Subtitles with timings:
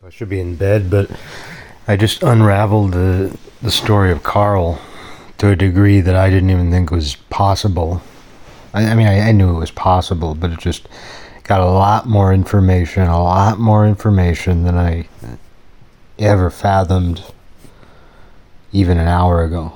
[0.00, 1.10] So I should be in bed, but
[1.88, 4.80] I just unraveled the the story of Carl
[5.38, 8.00] to a degree that I didn't even think was possible.
[8.72, 10.88] I, I mean, I, I knew it was possible, but it just
[11.42, 15.08] got a lot more information, a lot more information than I
[16.16, 17.24] ever fathomed
[18.70, 19.72] even an hour ago.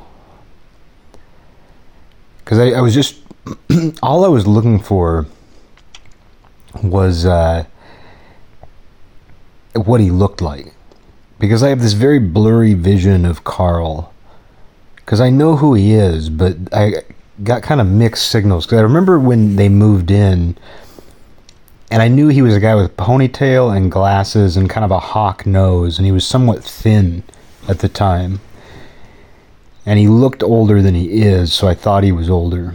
[2.39, 3.17] Because I, I was just
[4.05, 5.27] all I was looking for
[6.81, 7.27] was.
[7.27, 7.65] Uh,
[9.75, 10.75] what he looked like.
[11.39, 14.13] Because I have this very blurry vision of Carl.
[14.97, 17.03] Because I know who he is, but I
[17.43, 18.65] got kind of mixed signals.
[18.65, 20.57] Because I remember when they moved in,
[21.91, 24.99] and I knew he was a guy with ponytail and glasses and kind of a
[24.99, 27.23] hawk nose, and he was somewhat thin
[27.69, 28.41] at the time.
[29.85, 32.75] And he looked older than he is, so I thought he was older.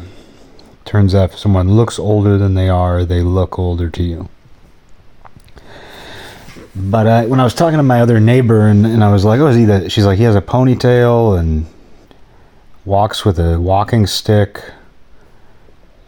[0.85, 4.29] Turns out if someone looks older than they are, they look older to you.
[6.79, 9.39] But I, when I was talking to my other neighbor, and, and I was like,
[9.39, 11.65] "Oh, is he that?" She's like, "He has a ponytail and
[12.85, 14.63] walks with a walking stick,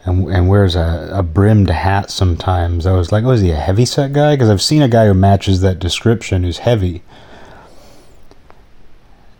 [0.04, 3.56] and and wears a, a brimmed hat sometimes." I was like, "Oh, is he a
[3.56, 7.02] heavy set guy?" Because I've seen a guy who matches that description who's heavy.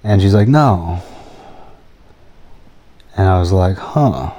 [0.03, 1.01] And she's like, "No."
[3.17, 4.33] And I was like, "Huh."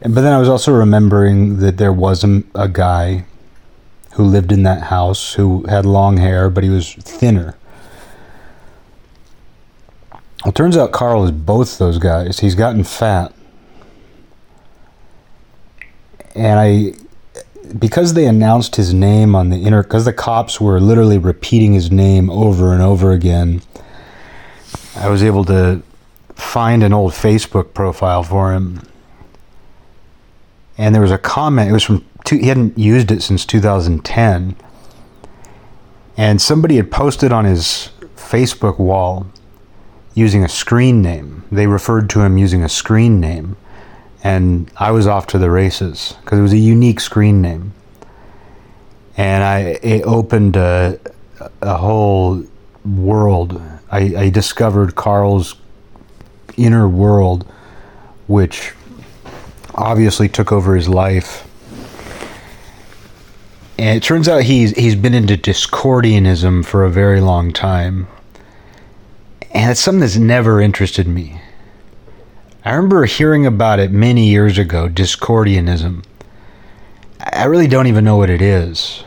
[0.00, 3.26] But then I was also remembering that there was a, a guy
[4.18, 7.56] who lived in that house, who had long hair, but he was thinner.
[10.44, 12.40] Well, turns out Carl is both those guys.
[12.40, 13.32] He's gotten fat.
[16.34, 16.94] And I,
[17.78, 21.92] because they announced his name on the inner, because the cops were literally repeating his
[21.92, 23.62] name over and over again,
[24.96, 25.80] I was able to
[26.34, 28.82] find an old Facebook profile for him.
[30.78, 34.56] And there was a comment, it was from two, he hadn't used it since 2010,
[36.16, 39.26] and somebody had posted on his Facebook wall
[40.14, 41.44] using a screen name.
[41.50, 43.56] They referred to him using a screen name,
[44.22, 47.72] and I was off to the races because it was a unique screen name,
[49.16, 50.98] and I it opened a,
[51.60, 52.44] a whole
[52.84, 53.60] world.
[53.90, 55.54] I, I discovered Carl's
[56.56, 57.46] inner world,
[58.26, 58.72] which
[59.78, 61.48] obviously took over his life
[63.78, 68.08] and it turns out he's he's been into Discordianism for a very long time.
[69.52, 71.40] And it's something that's never interested me.
[72.64, 76.04] I remember hearing about it many years ago, Discordianism.
[77.20, 79.04] I really don't even know what it is.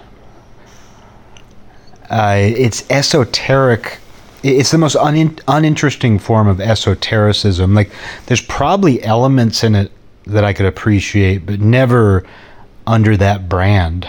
[2.09, 3.99] Uh, it's esoteric.
[4.41, 7.75] It's the most un- uninteresting form of esotericism.
[7.75, 7.91] Like,
[8.25, 9.91] there's probably elements in it
[10.31, 12.25] that I could appreciate, but never
[12.87, 14.07] under that brand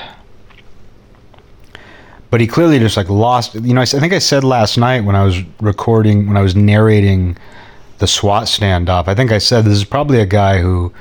[2.32, 3.54] but he clearly just like lost.
[3.54, 6.56] You know, I, think I said last night when I was recording, when I was
[6.56, 7.36] narrating
[7.98, 10.94] the SWAT standoff, I think I said this is probably a guy who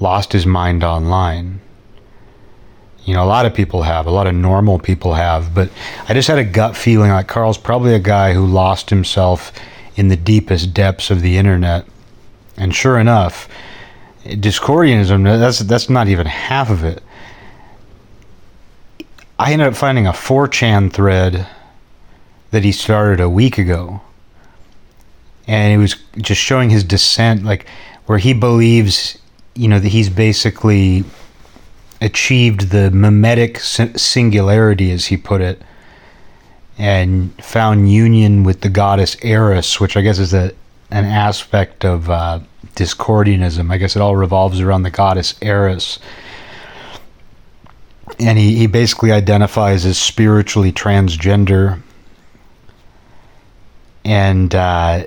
[0.00, 1.60] lost his mind online.
[3.04, 5.70] You know, a lot of people have, a lot of normal people have, but
[6.08, 9.52] I just had a gut feeling like Carl's probably a guy who lost himself
[9.94, 11.86] in the deepest depths of the internet.
[12.56, 13.48] And sure enough,
[14.24, 17.02] Discordianism, that's, that's not even half of it.
[19.38, 21.46] I ended up finding a 4chan thread
[22.52, 24.00] that he started a week ago.
[25.48, 27.66] And he was just showing his descent, like
[28.06, 29.18] where he believes,
[29.54, 31.04] you know, that he's basically
[32.00, 35.60] achieved the mimetic singularity, as he put it,
[36.78, 40.52] and found union with the goddess Eris, which I guess is a,
[40.90, 42.40] an aspect of uh,
[42.76, 43.70] Discordianism.
[43.70, 45.98] I guess it all revolves around the goddess Eris.
[48.18, 51.80] And he, he basically identifies as spiritually transgender.
[54.04, 55.04] And uh,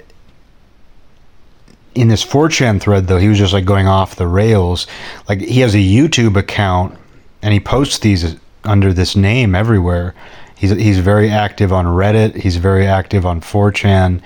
[1.95, 4.85] in this 4chan thread though he was just like going off the rails.
[5.27, 6.97] Like he has a youtube account
[7.41, 10.13] and he posts these under this name everywhere.
[10.57, 12.35] He's, he's very active on reddit.
[12.35, 14.21] He's very active on 4chan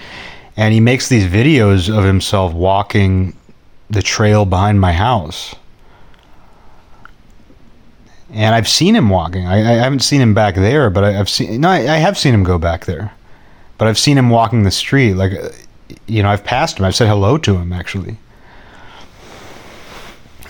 [0.60, 3.34] and he makes these videos of himself walking
[3.90, 5.56] the trail behind my house
[8.32, 9.48] and I've seen him walking.
[9.48, 12.18] I, I haven't seen him back there, but I, have seen no, I, I, have
[12.18, 13.12] seen him go back there,
[13.78, 15.16] but I've seen him walking the street.
[15.16, 15.32] Like,
[16.06, 16.86] you know, I've passed him.
[16.86, 18.18] I've said hello to him actually,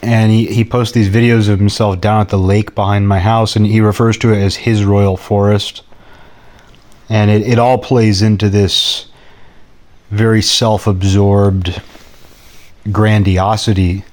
[0.01, 3.55] and he he posts these videos of himself down at the lake behind my house,
[3.55, 5.83] and he refers to it as his royal forest,
[7.07, 9.05] and it it all plays into this
[10.11, 11.81] very self-absorbed
[12.91, 14.03] grandiosity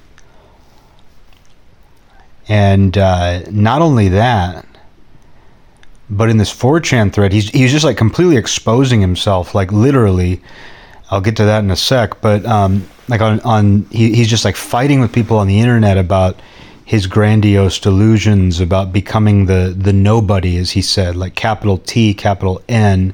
[2.47, 4.65] and uh, not only that,
[6.09, 10.41] But in this 4chan thread, he's he's just like completely exposing himself, like literally.
[11.11, 14.45] I'll get to that in a sec, but um, like on on he, he's just
[14.45, 16.41] like fighting with people on the internet about
[16.85, 22.61] his grandiose delusions about becoming the the nobody, as he said, like capital T, capital
[22.69, 23.13] N.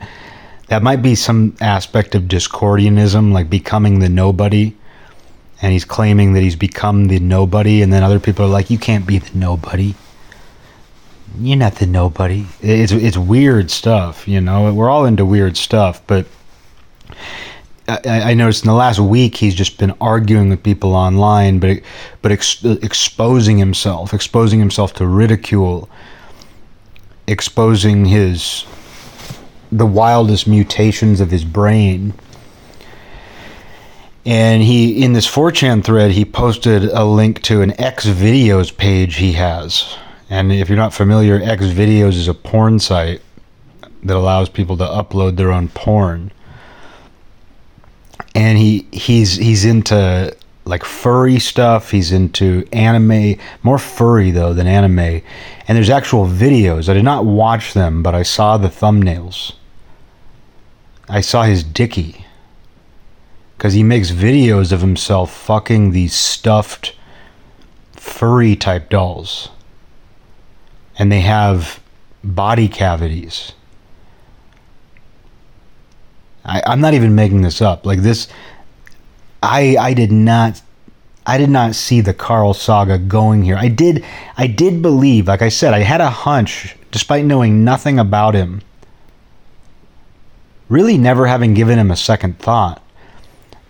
[0.74, 4.74] That might be some aspect of Discordianism, like becoming the nobody.
[5.62, 8.80] And he's claiming that he's become the nobody, and then other people are like, "You
[8.80, 9.94] can't be the nobody.
[11.40, 14.74] You're not the nobody." It's it's weird stuff, you know.
[14.74, 16.26] We're all into weird stuff, but
[17.88, 21.82] I, I, noticed in the last week he's just been arguing with people online, but
[22.24, 25.88] but ex, exposing himself, exposing himself to ridicule,
[27.28, 28.66] exposing his
[29.78, 32.14] the wildest mutations of his brain.
[34.26, 39.16] And he in this 4chan thread he posted a link to an X videos page
[39.16, 39.98] he has.
[40.30, 43.22] And if you're not familiar, X videos is a porn site
[44.04, 46.32] that allows people to upload their own porn
[48.36, 50.36] and he he's he's into
[50.66, 51.92] like furry stuff.
[51.92, 55.22] He's into anime, more furry though than anime.
[55.68, 56.90] And there's actual videos.
[56.90, 59.54] I did not watch them, but I saw the thumbnails.
[61.10, 62.26] I saw his dicky.
[63.58, 66.96] Because he makes videos of himself fucking these stuffed
[67.94, 69.50] furry type dolls.
[70.98, 71.82] And they have
[72.24, 73.54] body cavities.
[76.46, 77.86] I, I'm not even making this up.
[77.86, 78.28] Like this,
[79.42, 80.62] I I did not
[81.26, 83.56] I did not see the Carl saga going here.
[83.56, 84.04] I did
[84.38, 88.62] I did believe, like I said, I had a hunch, despite knowing nothing about him.
[90.70, 92.82] Really never having given him a second thought.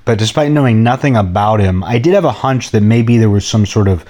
[0.05, 3.45] But despite knowing nothing about him, I did have a hunch that maybe there was
[3.45, 4.05] some sort of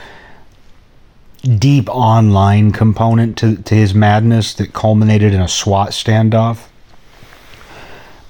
[1.44, 6.68] deep online component to, to his madness that culminated in a SWAT standoff.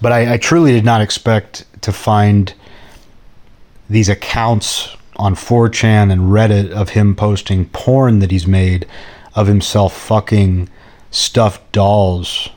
[0.02, 2.54] But I, I truly did not expect to find
[3.90, 8.88] these accounts on 4chan and Reddit of him posting porn that he's made
[9.36, 10.70] of himself fucking
[11.12, 12.50] stuffed dolls.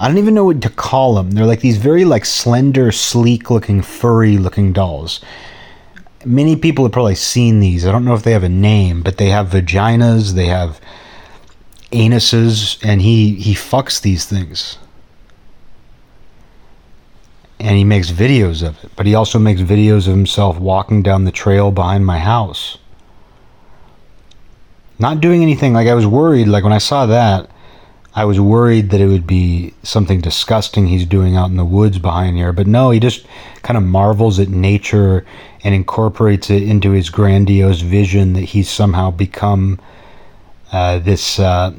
[0.00, 1.32] I don't even know what to call them.
[1.32, 5.20] They're like these very like slender, sleek looking, furry looking dolls.
[6.24, 7.86] Many people have probably seen these.
[7.86, 10.80] I don't know if they have a name, but they have vaginas, they have
[11.92, 14.78] anuses, and he he fucks these things
[17.60, 18.90] and he makes videos of it.
[18.96, 22.78] But he also makes videos of himself walking down the trail behind my house.
[24.98, 25.74] Not doing anything.
[25.74, 27.50] Like I was worried, like when I saw that,
[28.14, 31.98] I was worried that it would be something disgusting he's doing out in the woods
[31.98, 32.52] behind here.
[32.52, 33.24] But no, he just
[33.62, 35.24] kind of marvels at nature
[35.62, 39.78] and incorporates it into his grandiose vision that he's somehow become
[40.72, 41.72] uh, this uh,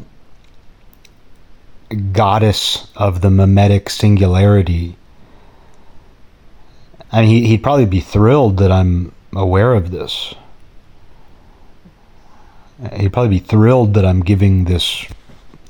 [2.14, 4.96] goddess of the mimetic singularity
[7.12, 10.34] and he, he'd probably be thrilled that I'm aware of this.
[12.94, 15.06] He'd probably be thrilled that I'm giving this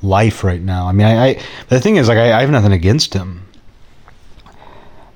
[0.02, 0.88] life right now.
[0.88, 3.46] I mean, I, I the thing is, like, I, I, have nothing against him,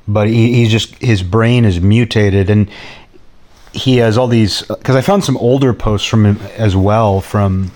[0.07, 2.71] but he, he's just his brain is mutated, and
[3.73, 4.63] he has all these.
[4.63, 7.73] Because I found some older posts from him as well from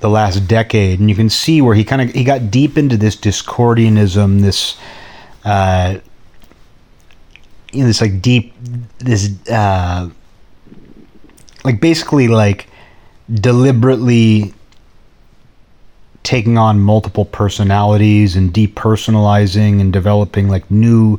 [0.00, 2.96] the last decade, and you can see where he kind of he got deep into
[2.96, 4.76] this Discordianism, this
[5.44, 5.98] uh,
[7.72, 8.54] you know this like deep
[8.98, 10.08] this uh
[11.64, 12.68] like basically like
[13.32, 14.54] deliberately
[16.22, 21.18] taking on multiple personalities and depersonalizing and developing like new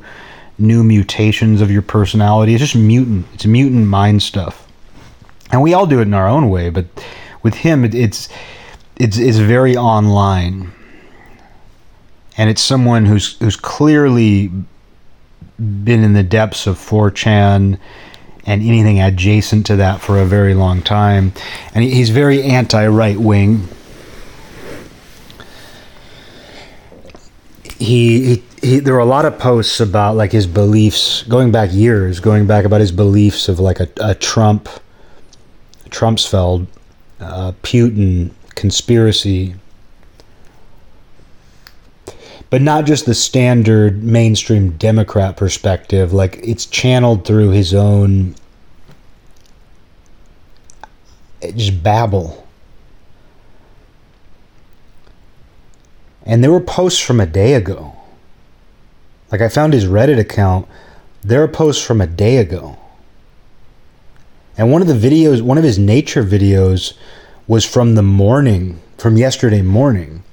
[0.58, 4.68] new mutations of your personality it's just mutant it's mutant mind stuff
[5.52, 6.86] and we all do it in our own way but
[7.44, 8.28] with him it, it's
[8.98, 10.72] it's it's very online
[12.38, 14.52] and it's someone who's who's clearly
[15.60, 17.78] been in the depths of 4chan
[18.46, 21.34] and anything adjacent to that for a very long time.
[21.76, 23.68] And he's very anti right wing.
[27.80, 31.72] He, he, he, there were a lot of posts about like his beliefs going back
[31.74, 34.70] years, going back about his beliefs of like a, a Trump,
[35.90, 36.68] Trumpsfeld,
[37.20, 39.56] uh, Putin conspiracy
[42.50, 46.14] but not just the standard mainstream Democrat perspective.
[46.14, 48.36] Like it's channeled through his own
[51.56, 52.48] just babble.
[56.30, 57.96] And there were posts from a day ago.
[59.32, 60.68] Like I found his Reddit account.
[61.24, 62.78] There are posts from a day ago.
[64.56, 66.94] And one of the videos, one of his nature videos,
[67.48, 70.24] was from the morning, from yesterday morning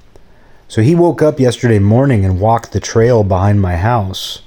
[0.67, 4.43] So he woke up yesterday morning and walked the trail behind my house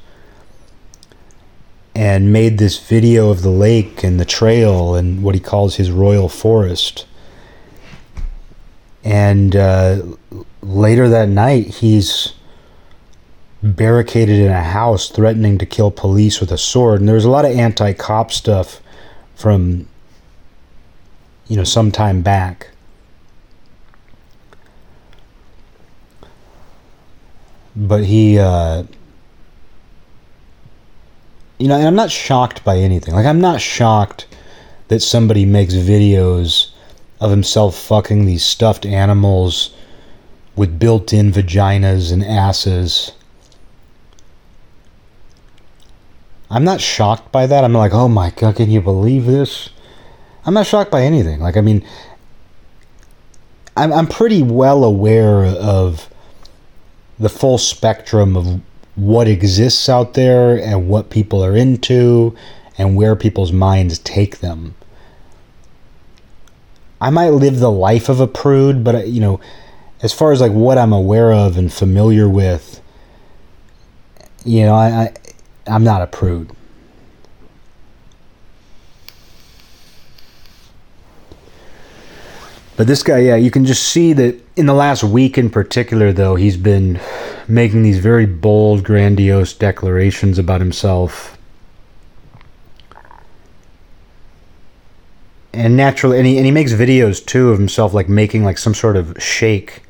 [1.97, 5.90] and made this video of the lake and the trail and what he calls his
[5.90, 7.07] royal forest.
[9.02, 10.02] And uh,
[10.62, 12.35] later that night, he's
[13.62, 17.00] barricaded in a house threatening to kill police with a sword.
[17.00, 18.81] And there was a lot of anti cop stuff
[19.35, 19.88] from,
[21.47, 22.69] you know, some time back.
[27.76, 28.85] But he, uh,
[31.59, 33.14] you know, and I'm not shocked by anything.
[33.14, 34.26] Like, I'm not shocked
[34.88, 36.71] that somebody makes videos
[37.21, 39.73] of himself fucking these stuffed animals
[40.57, 43.12] with built in vaginas and asses.
[46.50, 47.62] I'm not shocked by that.
[47.62, 49.71] I'm like, oh my god, can you believe this?
[50.45, 51.40] I'm not shocked by anything.
[51.40, 51.87] Like, I mean,
[53.76, 56.09] I'm, I'm pretty well aware of
[57.19, 58.61] the full spectrum of
[58.97, 62.35] what exists out there and what people are into
[62.76, 64.75] and where people's minds take them.
[67.00, 69.40] I might live the life of a prude, but you know,
[70.02, 72.80] as far as like what I'm aware of and familiar with,
[74.45, 75.14] you know, I, I
[75.66, 76.50] I'm not a prude.
[82.76, 86.14] But this guy, yeah, you can just see that in the last week in particular,
[86.14, 86.99] though, he's been
[87.47, 91.37] making these very bold, grandiose declarations about himself.
[95.52, 98.73] And naturally, and he, and he makes videos too of himself, like making like some
[98.73, 99.83] sort of shake.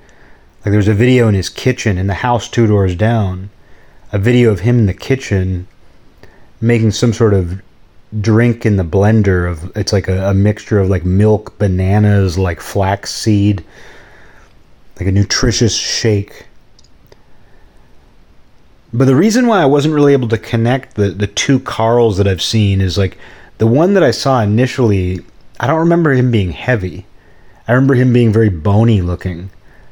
[0.65, 3.51] Like there's a video in his kitchen in the house two doors down,
[4.13, 5.67] a video of him in the kitchen
[6.61, 7.63] making some sort of
[8.21, 12.61] drink in the blender of it's like a, a mixture of like milk, bananas, like
[12.61, 13.65] flaxseed,
[14.99, 16.47] like a nutritious shake.
[18.93, 22.27] But the reason why I wasn't really able to connect the, the two Carls that
[22.27, 23.17] I've seen is like
[23.59, 25.21] the one that I saw initially,
[25.61, 27.07] I don't remember him being heavy.
[27.69, 29.51] I remember him being very bony looking,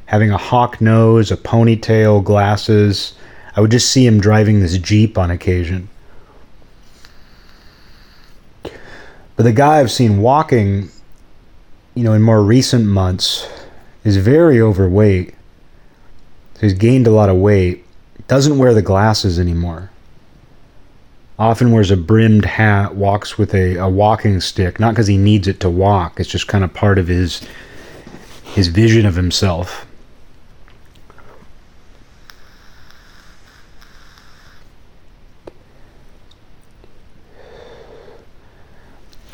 [0.08, 3.12] having a hawk nose, a ponytail, glasses.
[3.54, 5.90] I would just see him driving this Jeep on occasion.
[8.62, 10.88] But the guy I've seen walking,
[11.94, 13.46] you know, in more recent months
[14.02, 15.34] is very overweight.
[16.54, 17.84] So he's gained a lot of weight.
[18.28, 19.90] Doesn't wear the glasses anymore.
[21.38, 25.46] Often wears a brimmed hat, walks with a, a walking stick, not because he needs
[25.46, 26.18] it to walk.
[26.18, 27.46] It's just kind of part of his
[28.54, 29.84] his vision of himself.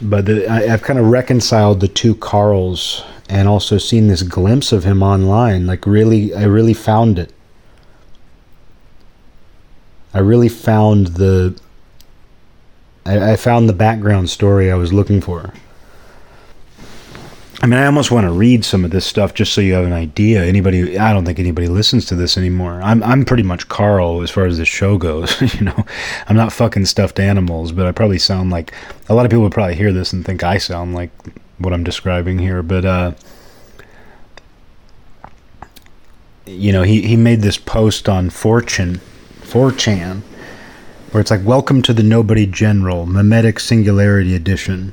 [0.01, 4.73] But the, I, have kind of reconciled the two Carls and also seen this glimpse
[4.73, 5.67] of him online.
[5.67, 7.33] Like really, I really found it.
[10.13, 11.59] I really found the.
[13.07, 15.53] I, I found the background story I was looking for.
[17.63, 19.85] I mean, I almost want to read some of this stuff just so you have
[19.85, 20.45] an idea.
[20.45, 22.81] Anybody, I don't think anybody listens to this anymore.
[22.83, 25.41] I'm, I'm pretty much Carl as far as the show goes.
[25.55, 25.87] you know,
[26.27, 28.73] I'm not fucking stuffed animals, but I probably sound like
[29.09, 31.11] a lot of people would probably hear this and think I sound like
[31.59, 32.63] what I'm describing here.
[32.63, 33.13] But, uh,
[36.47, 39.01] you know, he, he made this post on Fortune,
[39.43, 40.23] 4chan,
[41.13, 44.93] where it's like, Welcome to the Nobody General, Memetic Singularity Edition.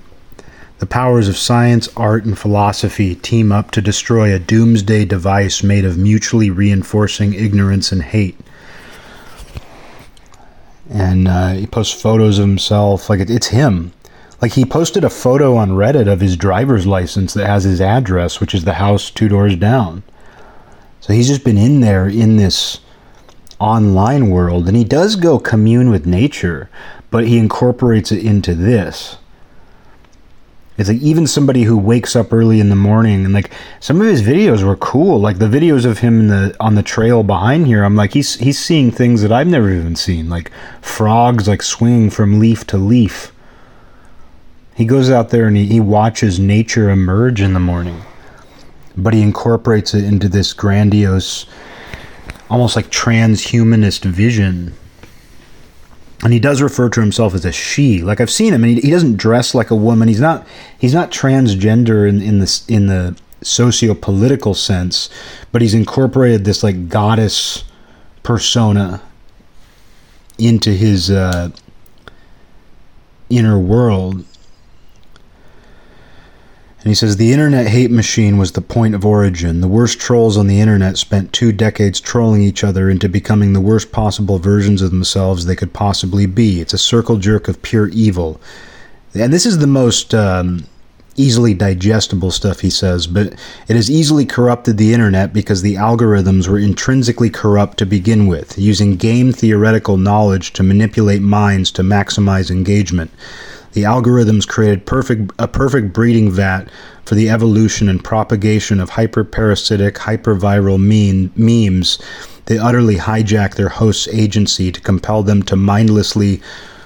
[0.81, 5.85] The powers of science, art, and philosophy team up to destroy a doomsday device made
[5.85, 8.35] of mutually reinforcing ignorance and hate.
[10.89, 13.11] And uh, he posts photos of himself.
[13.11, 13.93] Like, it, it's him.
[14.41, 18.39] Like, he posted a photo on Reddit of his driver's license that has his address,
[18.39, 20.01] which is the house two doors down.
[20.99, 22.79] So he's just been in there in this
[23.59, 24.67] online world.
[24.67, 26.71] And he does go commune with nature,
[27.11, 29.17] but he incorporates it into this.
[30.81, 34.07] It's like even somebody who wakes up early in the morning and like some of
[34.07, 35.19] his videos were cool.
[35.19, 38.57] Like the videos of him the on the trail behind here, I'm like he's he's
[38.57, 43.31] seeing things that I've never even seen, like frogs like swinging from leaf to leaf.
[44.73, 48.01] He goes out there and he, he watches nature emerge in the morning.
[48.97, 51.45] But he incorporates it into this grandiose
[52.49, 54.73] almost like transhumanist vision
[56.23, 58.01] and he does refer to himself as a she.
[58.01, 60.07] Like I've seen him, and he, he doesn't dress like a woman.
[60.07, 60.47] He's not
[60.77, 65.09] he's not transgender in, in the in the socio political sense,
[65.51, 67.63] but he's incorporated this like goddess
[68.23, 69.01] persona
[70.37, 71.49] into his uh,
[73.29, 74.25] inner world.
[76.83, 79.61] And he says the internet hate machine was the point of origin.
[79.61, 83.61] The worst trolls on the internet spent two decades trolling each other into becoming the
[83.61, 86.59] worst possible versions of themselves they could possibly be.
[86.59, 88.41] It's a circle jerk of pure evil.
[89.13, 90.65] And this is the most um,
[91.15, 93.27] easily digestible stuff, he says, but
[93.67, 98.57] it has easily corrupted the internet because the algorithms were intrinsically corrupt to begin with,
[98.57, 103.11] using game theoretical knowledge to manipulate minds to maximize engagement.
[103.73, 106.69] The algorithms created perfect, a perfect breeding vat
[107.05, 111.99] for the evolution and propagation of hyperparasitic, hyperviral meme, memes.
[112.45, 116.41] They utterly hijack their host's agency to compel them to mindlessly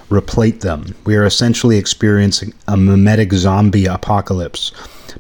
[0.10, 0.96] replate them.
[1.06, 4.72] We are essentially experiencing a mimetic zombie apocalypse.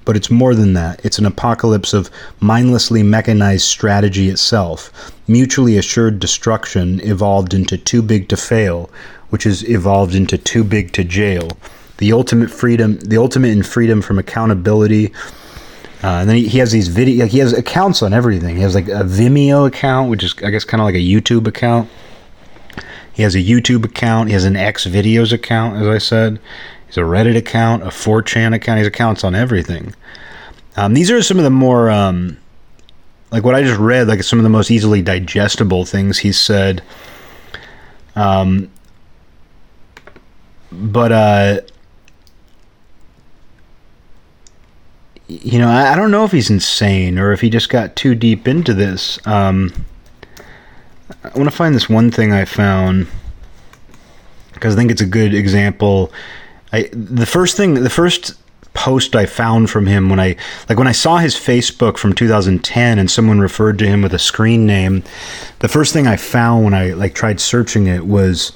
[0.03, 1.03] But it's more than that.
[1.05, 2.09] It's an apocalypse of
[2.39, 5.11] mindlessly mechanized strategy itself.
[5.27, 8.89] Mutually assured destruction evolved into too big to fail,
[9.29, 11.49] which has evolved into too big to jail.
[11.97, 15.13] The ultimate freedom, the ultimate in freedom from accountability.
[16.03, 18.57] Uh, and then he, he has these video, he has accounts on everything.
[18.57, 21.47] He has like a Vimeo account, which is I guess kind of like a YouTube
[21.47, 21.89] account.
[23.15, 24.27] He has a YouTube account.
[24.27, 26.39] He has an X videos account, as I said.
[26.95, 28.77] He's a Reddit account, a 4chan account.
[28.77, 29.93] He has accounts on everything.
[30.77, 32.37] Um, these are some of the more, um,
[33.31, 36.81] like what I just read, like some of the most easily digestible things he said.
[38.15, 38.71] Um,
[40.71, 41.61] but uh,
[45.27, 48.15] you know, I, I, don't know if he's insane or if he just got too
[48.15, 49.19] deep into this.
[49.27, 49.73] Um,
[51.25, 53.07] I want to find this one thing I found
[54.53, 56.13] because I think it's a good example.
[56.75, 58.35] I the first thing, the first
[58.73, 60.35] post I found from him when I
[60.67, 64.19] like when I saw his Facebook from 2010 and someone referred to him with a
[64.19, 65.03] screen name,
[65.59, 68.51] the first thing I found when I like tried searching it was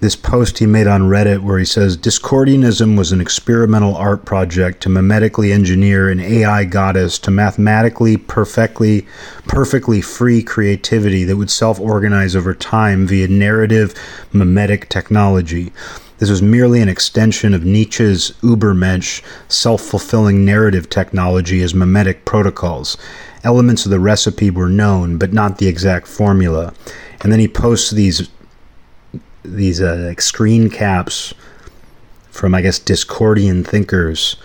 [0.00, 4.82] this post he made on Reddit where he says Discordianism was an experimental art project
[4.82, 9.06] to mimetically engineer an AI goddess to mathematically perfectly
[9.46, 13.94] perfectly free creativity that would self-organize over time via narrative
[14.32, 15.72] mimetic technology.
[16.22, 22.96] This was merely an extension of Nietzsche's Übermensch self-fulfilling narrative technology as mimetic protocols.
[23.42, 26.74] Elements of the recipe were known, but not the exact formula.
[27.22, 28.30] And then he posts these
[29.42, 31.34] these uh, like screen caps
[32.30, 34.36] from I guess Discordian thinkers.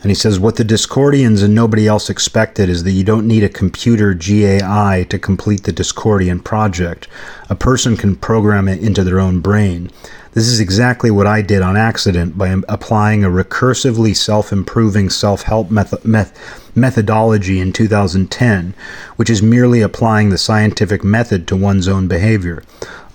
[0.00, 3.42] And he says, What the Discordians and nobody else expected is that you don't need
[3.42, 7.08] a computer GAI to complete the Discordian project.
[7.50, 9.90] A person can program it into their own brain.
[10.36, 15.44] This is exactly what I did on accident by applying a recursively self improving self
[15.44, 15.70] help.
[15.70, 18.74] Meth- methodology in 2010,
[19.16, 22.62] which is merely applying the scientific method to one's own behavior.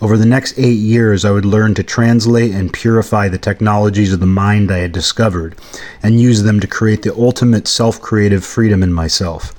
[0.02, 4.20] Over the next eight years, I would learn to translate and purify the technologies of
[4.20, 5.56] the mind I had discovered
[6.02, 9.54] and use them to create the ultimate self creative freedom in myself.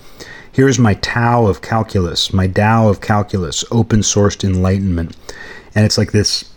[0.50, 5.16] Here's my Tao of calculus, my Tao of calculus, open sourced enlightenment.
[5.76, 6.51] And it's like this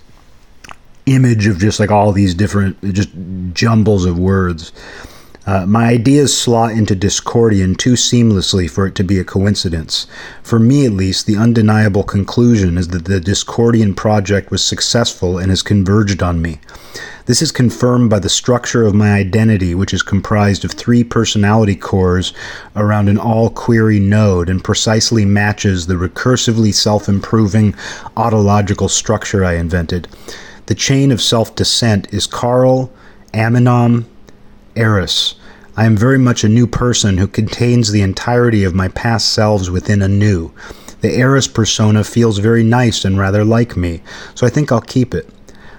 [1.05, 3.09] image of just like all these different, just
[3.53, 4.71] jumbles of words.
[5.47, 10.07] Uh, my ideas slot into Discordian too seamlessly for it to be a coincidence.
[10.41, 15.51] For me, at least, the undeniable conclusion is that the Discordian project was successful and
[15.51, 16.59] has converged on me.
[17.27, 21.75] This is confirmed by the structure of my identity, which is comprised of three personality
[21.75, 22.33] cores
[22.75, 27.73] around an all query node and precisely matches the recursively self improving
[28.17, 30.07] autological structure I invented.
[30.67, 32.91] The chain of self descent is Carl,
[33.33, 34.05] Aminom,
[34.75, 35.35] Eris.
[35.77, 39.69] I am very much a new person who contains the entirety of my past selves
[39.69, 40.51] within a new.
[41.01, 44.01] The Eris persona feels very nice and rather like me,
[44.33, 45.29] so I think I'll keep it.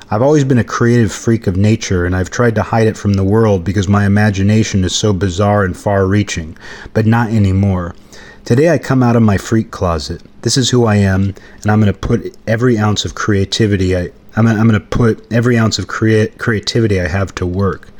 [0.08, 3.14] I've always been a creative freak of nature, and I've tried to hide it from
[3.14, 6.56] the world because my imagination is so bizarre and far reaching,
[6.94, 7.96] but not anymore.
[8.44, 10.22] Today I come out of my freak closet.
[10.42, 14.12] This is who I am, and I'm going to put every ounce of creativity I,
[14.36, 17.90] I'm, I'm going to put every ounce of crea- creativity I have to work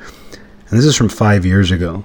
[0.68, 2.05] and this is from five years ago.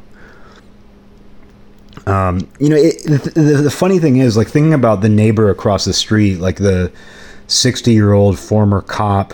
[2.05, 5.85] Um, you know, it, the, the, funny thing is, like, thinking about the neighbor across
[5.85, 6.91] the street, like the
[7.47, 9.33] 60 year old former cop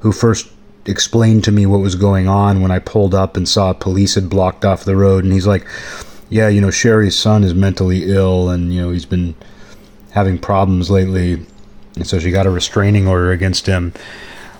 [0.00, 0.50] who first
[0.86, 4.30] explained to me what was going on when I pulled up and saw police had
[4.30, 5.24] blocked off the road.
[5.24, 5.66] And he's like,
[6.30, 9.34] Yeah, you know, Sherry's son is mentally ill and, you know, he's been
[10.12, 11.44] having problems lately.
[12.04, 13.92] So she got a restraining order against him.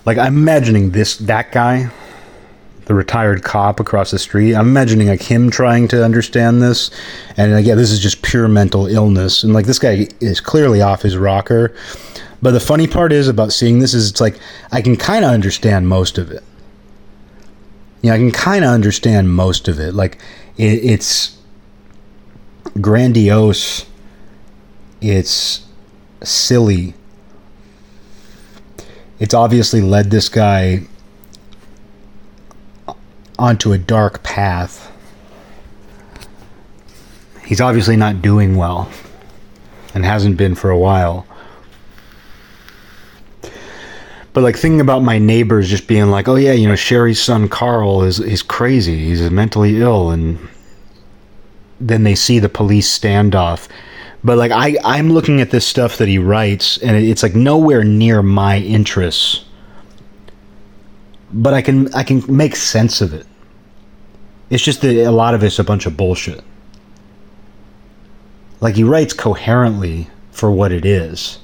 [0.05, 1.91] Like, I'm imagining this, that guy
[2.89, 4.55] the retired cop across the street.
[4.55, 6.89] I'm imagining like him trying to understand this,
[7.37, 11.03] and yeah, this is just pure mental illness, and like this guy is clearly off
[11.03, 11.75] his rocker.
[12.41, 14.39] But the funny part is about seeing this is it's like
[14.71, 16.43] I can kind of understand most of it.
[18.01, 19.93] Yeah, I can kind of understand most of it.
[19.93, 20.17] Like
[20.57, 21.37] it, it's
[22.81, 23.85] grandiose.
[24.99, 25.63] It's
[26.23, 26.95] silly.
[29.19, 30.83] It's obviously led this guy
[33.37, 34.91] onto a dark path.
[37.45, 38.89] He's obviously not doing well
[39.93, 41.25] and hasn't been for a while.
[44.31, 47.49] But like thinking about my neighbors just being like, "Oh yeah, you know, Sherry's son
[47.49, 49.05] Carl is he's crazy.
[49.05, 50.37] He's mentally ill," and
[51.79, 53.67] then they see the police standoff.
[54.23, 57.83] But like I, I'm looking at this stuff that he writes, and it's like nowhere
[57.83, 59.45] near my interests.
[61.31, 63.25] But I can I can make sense of it.
[64.49, 66.43] It's just that a lot of it's a bunch of bullshit.
[68.59, 71.39] Like he writes coherently for what it is.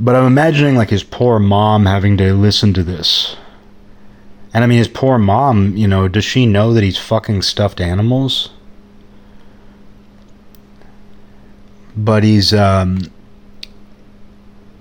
[0.00, 3.36] But I'm imagining like his poor mom having to listen to this.
[4.54, 7.80] And I mean his poor mom, you know, does she know that he's fucking stuffed
[7.80, 8.50] animals?
[11.96, 13.10] But he's um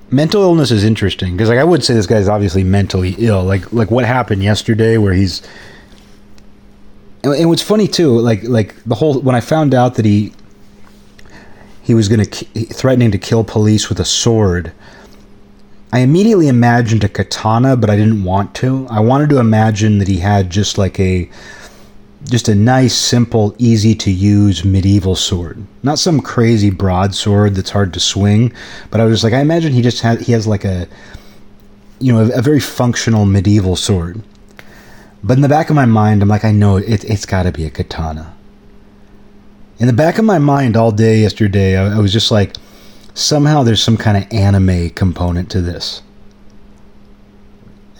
[0.10, 3.44] mental illness is interesting because like I would say this guy's obviously mentally ill.
[3.44, 5.42] Like like what happened yesterday where he's
[7.24, 10.34] and, and what's funny too, like like the whole when I found out that he
[11.82, 14.72] he was going to threatening to kill police with a sword.
[15.94, 18.88] I immediately imagined a katana, but I didn't want to.
[18.90, 21.30] I wanted to imagine that he had just like a
[22.30, 25.66] just a nice, simple, easy to use medieval sword.
[25.84, 28.54] Not some crazy broadsword that's hard to swing,
[28.92, 30.88] but I was just like, I imagine he just has he has like a
[32.00, 34.22] you know a, a very functional medieval sword.
[35.24, 37.52] But in the back of my mind, I'm like, I know it, it's got to
[37.52, 38.34] be a katana.
[39.78, 42.56] In the back of my mind all day yesterday, I, I was just like,
[43.14, 46.02] somehow there's some kind of anime component to this.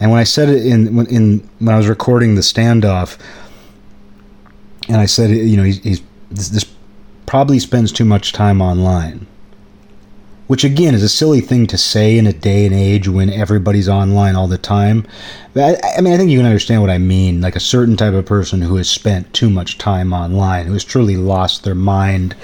[0.00, 3.18] And when I said it in when in when I was recording the standoff,
[4.88, 6.74] and I said, you know, he's, he's this, this
[7.26, 9.26] probably spends too much time online
[10.52, 13.88] which again is a silly thing to say in a day and age when everybody's
[13.88, 15.06] online all the time.
[15.54, 17.40] But I, I, mean, I think you can understand what I mean.
[17.40, 20.84] Like a certain type of person who has spent too much time online, who has
[20.84, 22.36] truly lost their mind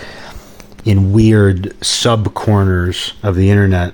[0.88, 3.92] in weird sub corners of the internet.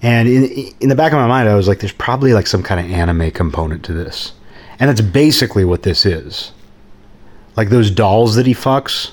[0.00, 2.62] And in, in the back of my mind, I was like, there's probably like some
[2.62, 4.34] kind of anime component to this.
[4.78, 6.52] And that's basically what this is.
[7.56, 9.10] Like those dolls that he fucks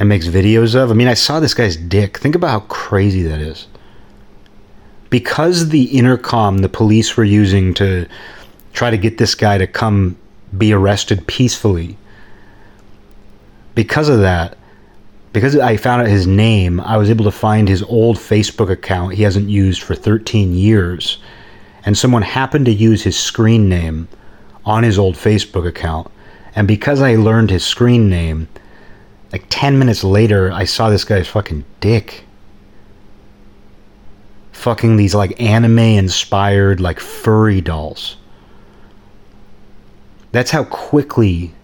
[0.00, 0.90] and makes videos of.
[0.90, 2.18] I mean, I saw this guy's dick.
[2.18, 3.68] Think about how crazy that is.
[5.08, 8.08] Because the intercom the police were using to
[8.72, 10.16] try to get this guy to come
[10.58, 11.96] be arrested peacefully,
[13.76, 14.56] because of that,
[15.32, 19.14] because I found out his name, I was able to find his old Facebook account
[19.14, 21.18] he hasn't used for 13 years.
[21.84, 24.08] And someone happened to use his screen name
[24.64, 26.10] on his old Facebook account.
[26.54, 28.48] And because I learned his screen name,
[29.32, 32.24] like 10 minutes later, I saw this guy's fucking dick.
[34.52, 38.16] Fucking these like anime inspired, like furry dolls.
[40.32, 41.54] That's how quickly.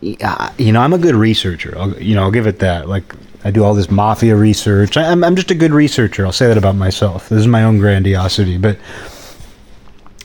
[0.00, 1.76] You know, I'm a good researcher.
[1.76, 2.88] I'll, you know, I'll give it that.
[2.88, 4.96] Like, I do all this mafia research.
[4.96, 6.24] I'm, I'm just a good researcher.
[6.24, 7.28] I'll say that about myself.
[7.28, 8.58] This is my own grandiosity.
[8.58, 8.78] But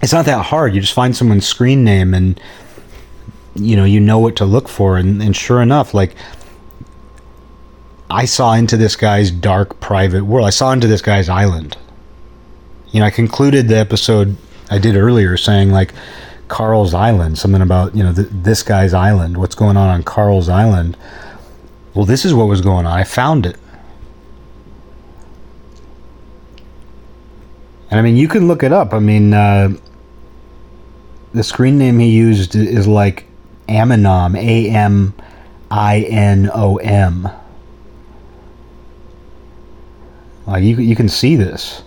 [0.01, 0.75] it's not that hard.
[0.75, 2.39] You just find someone's screen name and
[3.55, 6.15] you know you know what to look for and, and sure enough like
[8.09, 11.77] i saw into this guy's dark private world i saw into this guy's island
[12.91, 14.36] you know i concluded the episode
[14.71, 15.93] i did earlier saying like
[16.47, 20.49] carl's island something about you know th- this guy's island what's going on on carl's
[20.49, 20.97] island
[21.93, 23.56] well this is what was going on i found it
[27.89, 29.69] and i mean you can look it up i mean uh,
[31.34, 33.25] the screen name he used is like
[33.67, 35.13] Aminom, A M
[35.71, 37.27] I N O M.
[40.45, 41.84] Like you, you can see this.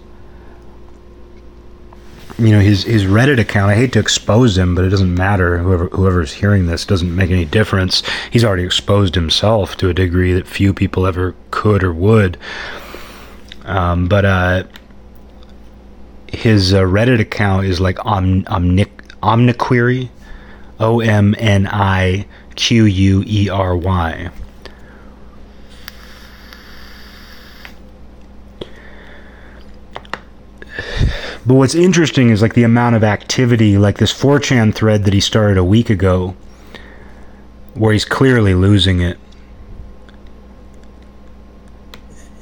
[2.38, 3.70] You know his his Reddit account.
[3.70, 5.57] I hate to expose him, but it doesn't matter.
[5.59, 8.03] Whoever whoever's hearing this doesn't make any difference.
[8.31, 12.37] He's already exposed himself to a degree that few people ever could or would.
[13.64, 14.64] Um, but uh,
[16.31, 18.90] his uh, Reddit account is like Om, Omnic
[19.22, 20.11] Omniquery,
[20.79, 24.31] O M N I Q U E R Y.
[31.47, 35.21] But what's interesting is like the amount of activity, like this 4chan thread that he
[35.21, 36.35] started a week ago,
[37.75, 39.19] where he's clearly losing it.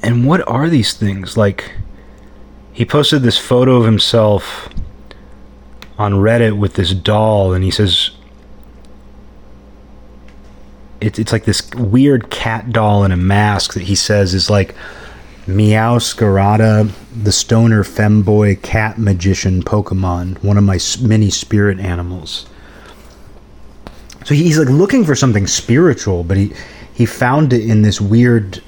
[0.03, 1.37] And what are these things?
[1.37, 1.73] Like,
[2.73, 4.69] he posted this photo of himself
[5.99, 8.11] on Reddit with this doll, and he says
[11.01, 14.75] it's it's like this weird cat doll in a mask that he says is like
[15.46, 16.90] Meowscarada,
[17.22, 22.46] the stoner femboy cat magician Pokemon, one of my many spirit animals.
[24.24, 26.52] So he's like looking for something spiritual, but he
[26.94, 28.62] he found it in this weird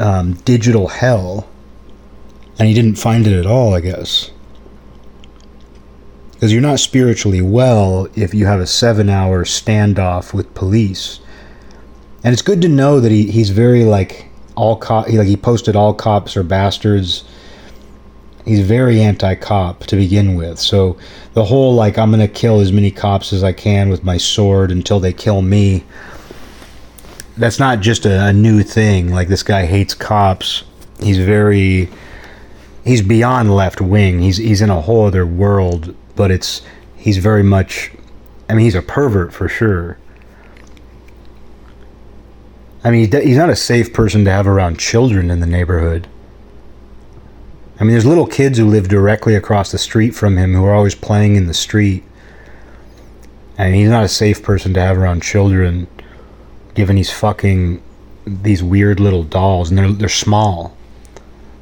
[0.00, 1.48] um, digital hell,
[2.58, 3.74] and he didn't find it at all.
[3.74, 4.32] I guess
[6.32, 11.20] because you're not spiritually well if you have a seven-hour standoff with police,
[12.22, 14.27] and it's good to know that he, he's very like
[14.58, 15.06] all cop.
[15.06, 17.24] He, like he posted all cops are bastards.
[18.44, 20.58] He's very anti-cop to begin with.
[20.58, 20.96] So
[21.34, 24.70] the whole like I'm gonna kill as many cops as I can with my sword
[24.70, 25.84] until they kill me.
[27.36, 29.12] That's not just a, a new thing.
[29.12, 30.64] Like this guy hates cops.
[31.00, 31.88] He's very
[32.84, 34.20] he's beyond left wing.
[34.20, 36.62] He's he's in a whole other world, but it's
[36.96, 37.92] he's very much
[38.48, 39.98] I mean he's a pervert for sure.
[42.84, 46.06] I mean, he's not a safe person to have around children in the neighborhood.
[47.80, 50.74] I mean, there's little kids who live directly across the street from him who are
[50.74, 52.04] always playing in the street.
[53.56, 55.88] And he's not a safe person to have around children,
[56.74, 57.82] given he's fucking
[58.24, 60.76] these weird little dolls, and they're they're small.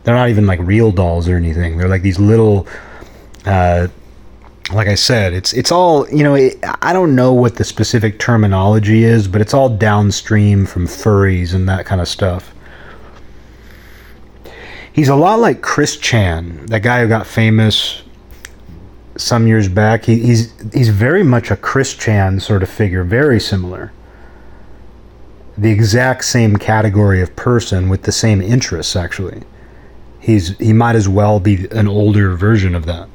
[0.05, 1.79] They're not even like real dolls or anything.
[1.79, 2.67] They're like these little
[3.47, 3.89] uh,
[4.73, 6.35] like I said, it's it's all you know.
[6.35, 11.55] It, I don't know what the specific terminology is, but it's all downstream from furries
[11.55, 12.53] and that kind of stuff.
[14.93, 18.03] He's a lot like Chris Chan, that guy who got famous
[19.17, 20.05] some years back.
[20.05, 23.93] He, he's he's very much a Chris Chan sort of figure, very similar.
[25.57, 29.43] The exact same category of person with the same interests, actually.
[30.19, 33.09] He's he might as well be an older version of that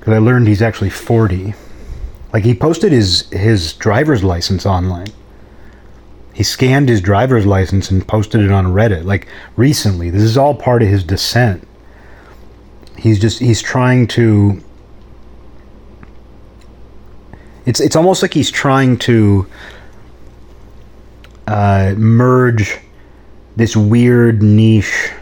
[0.00, 1.54] because I learned he's actually 40.
[2.32, 5.12] Like he posted his his driver's license online.
[6.32, 10.10] He scanned his driver's license and posted it on Reddit like recently.
[10.10, 11.66] This is all part of his descent.
[12.96, 14.62] He's just he's trying to
[17.66, 19.46] It's it's almost like he's trying to
[21.46, 22.78] uh, merge
[23.56, 25.12] this weird niche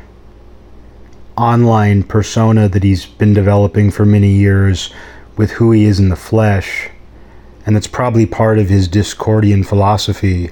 [1.39, 4.93] online persona that he's been developing for many years
[5.37, 6.91] with who he is in the flesh.
[7.65, 10.51] And that's probably part of his Discordian philosophy.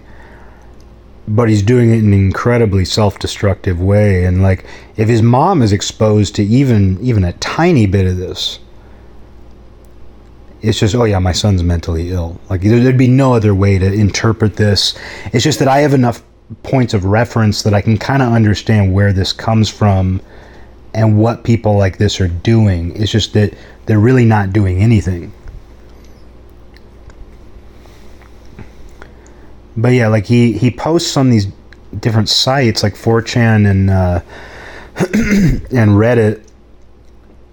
[1.28, 4.24] But he's doing it in an incredibly self-destructive way.
[4.24, 4.64] And like,
[4.96, 8.60] if his mom is exposed to even even a tiny bit of this,
[10.62, 12.40] it's just, oh yeah, my son's mentally ill.
[12.48, 14.96] Like there'd be no other way to interpret this.
[15.32, 16.22] It's just that I have enough
[16.62, 20.20] points of reference that I can kind of understand where this comes from
[20.96, 22.96] and what people like this are doing.
[22.96, 23.52] It's just that
[23.84, 25.30] they're really not doing anything.
[29.76, 31.48] But yeah, like he he posts on these
[32.00, 34.20] different sites like 4chan and uh,
[34.96, 36.42] and Reddit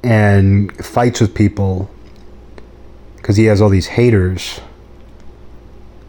[0.03, 1.91] and fights with people
[3.17, 4.61] because he has all these haters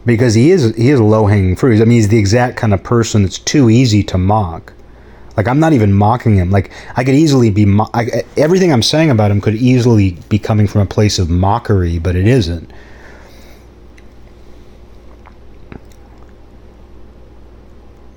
[0.05, 1.81] because he is he is low hanging fruit.
[1.81, 4.71] I mean, he's the exact kind of person that's too easy to mock.
[5.37, 6.49] Like I'm not even mocking him.
[6.49, 10.39] Like I could easily be mo- I, everything I'm saying about him could easily be
[10.39, 12.71] coming from a place of mockery, but it isn't.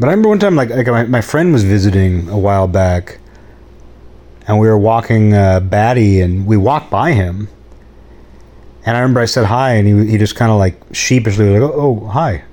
[0.00, 3.18] But I remember one time, like, like my, my friend was visiting a while back,
[4.46, 7.48] and we were walking uh, Batty, and we walked by him.
[8.87, 11.61] And I remember I said hi, and he, he just kind of like sheepishly was
[11.61, 12.44] like, oh, oh, hi.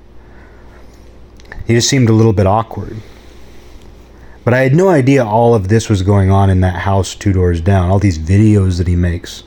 [1.67, 2.99] He just seemed a little bit awkward.
[4.45, 7.33] But I had no idea all of this was going on in that house two
[7.33, 7.89] doors down.
[7.89, 9.43] All these videos that he makes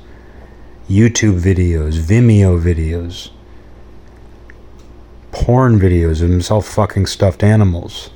[0.91, 3.31] YouTube videos, Vimeo videos,
[5.31, 8.11] porn videos of himself fucking stuffed animals.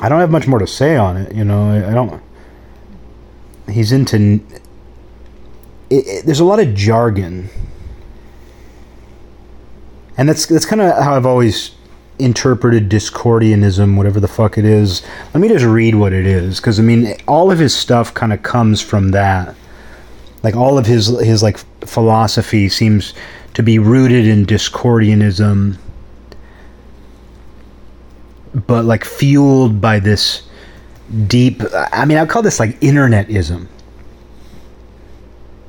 [0.00, 1.70] I don't have much more to say on it, you know.
[1.70, 2.22] I, don't.
[3.68, 4.40] He's into
[5.90, 7.48] it, it, there's a lot of jargon,
[10.16, 11.72] and that's that's kind of how I've always
[12.18, 15.02] interpreted Discordianism, whatever the fuck it is.
[15.32, 18.32] Let me just read what it is, because I mean, all of his stuff kind
[18.32, 19.54] of comes from that.
[20.42, 23.14] Like all of his his like philosophy seems
[23.54, 25.78] to be rooted in Discordianism,
[28.66, 30.42] but like fueled by this
[31.26, 31.62] deep.
[31.92, 33.68] I mean, I call this like internetism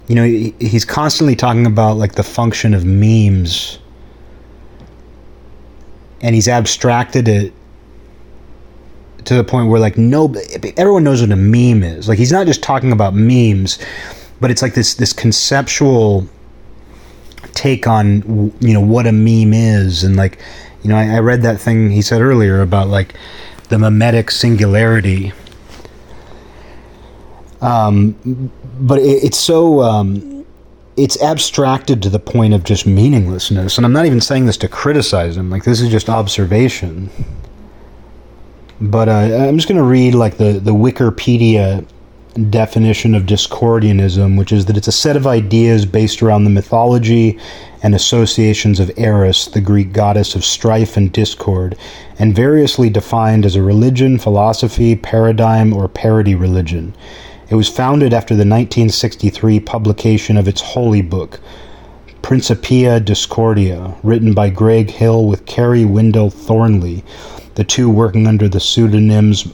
[0.10, 0.26] you know,
[0.60, 3.80] he's constantly talking about like the function of memes.
[6.22, 7.54] And he's abstracted it
[9.24, 10.34] to the point where like no
[10.76, 12.10] everyone knows what a meme is.
[12.10, 13.80] Like he's not just talking about memes
[14.39, 16.28] but it's like this this conceptual
[17.54, 20.04] take on you know what a meme is.
[20.04, 20.39] And like
[20.84, 23.13] you know I, I read that thing he said earlier about like
[23.69, 25.34] the mimetic singularity.
[27.62, 30.46] Um, but it, it's so um,
[30.98, 33.78] it's abstracted to the point of just meaninglessness.
[33.78, 37.10] And i'm not even saying this to criticize him like this is just observation.
[38.82, 41.86] But uh, i'm just going to read like the, the wikipedia
[42.50, 47.39] definition of discordianism which is that it's a set of ideas based around the mythology
[47.82, 51.76] and associations of eris the greek goddess of strife and discord
[52.20, 56.96] and variously defined as a religion philosophy paradigm or parody religion
[57.49, 61.39] it was founded after the 1963 publication of its holy book,
[62.21, 67.03] Principia Discordia, written by Greg Hill with Kerry Wendell Thornley,
[67.55, 69.47] the two working under the pseudonyms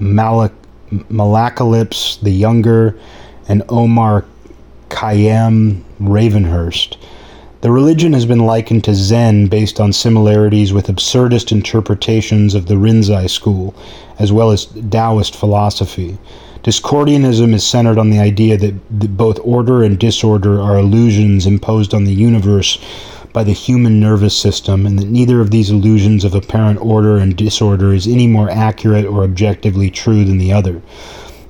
[0.00, 0.52] Malak-
[0.90, 2.98] Malaclypse the Younger
[3.48, 4.24] and Omar
[4.88, 6.96] Khayyam Ravenhurst.
[7.60, 12.74] The religion has been likened to Zen based on similarities with absurdist interpretations of the
[12.74, 13.74] Rinzai school,
[14.18, 16.18] as well as Taoist philosophy.
[16.64, 22.04] Discordianism is centered on the idea that both order and disorder are illusions imposed on
[22.04, 22.78] the universe
[23.34, 27.36] by the human nervous system, and that neither of these illusions of apparent order and
[27.36, 30.80] disorder is any more accurate or objectively true than the other.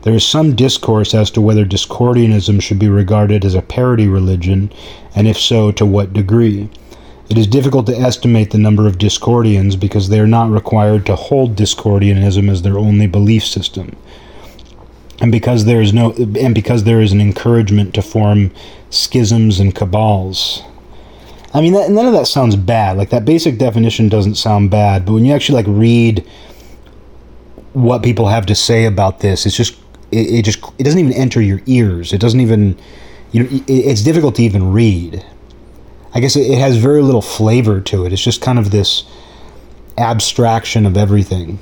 [0.02, 4.72] There is some discourse as to whether Discordianism should be regarded as a parody religion,
[5.14, 6.68] and if so, to what degree.
[7.28, 11.14] It is difficult to estimate the number of Discordians because they are not required to
[11.14, 13.94] hold Discordianism as their only belief system
[15.20, 18.50] and because there is no and because there is an encouragement to form
[18.90, 20.62] schisms and cabals.
[21.52, 22.96] I mean that, none of that sounds bad.
[22.96, 26.26] Like that basic definition doesn't sound bad but when you actually like read
[27.72, 29.76] what people have to say about this it's just
[30.10, 32.12] it, it just it doesn't even enter your ears.
[32.12, 32.78] It doesn't even
[33.32, 35.24] you know it, it's difficult to even read.
[36.14, 38.12] I guess it, it has very little flavor to it.
[38.12, 39.04] It's just kind of this
[39.98, 41.58] abstraction of everything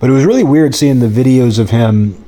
[0.00, 2.24] But it was really weird seeing the videos of him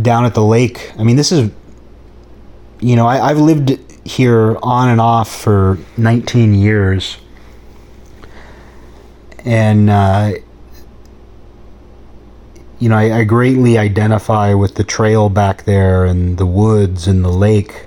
[0.00, 0.92] down at the lake.
[0.98, 1.52] I mean, this is,
[2.80, 7.16] you know, I, have lived here on and off for 19 years.
[9.44, 10.32] And, uh,
[12.80, 17.24] you know, I, I greatly identify with the trail back there and the woods and
[17.24, 17.86] the lake.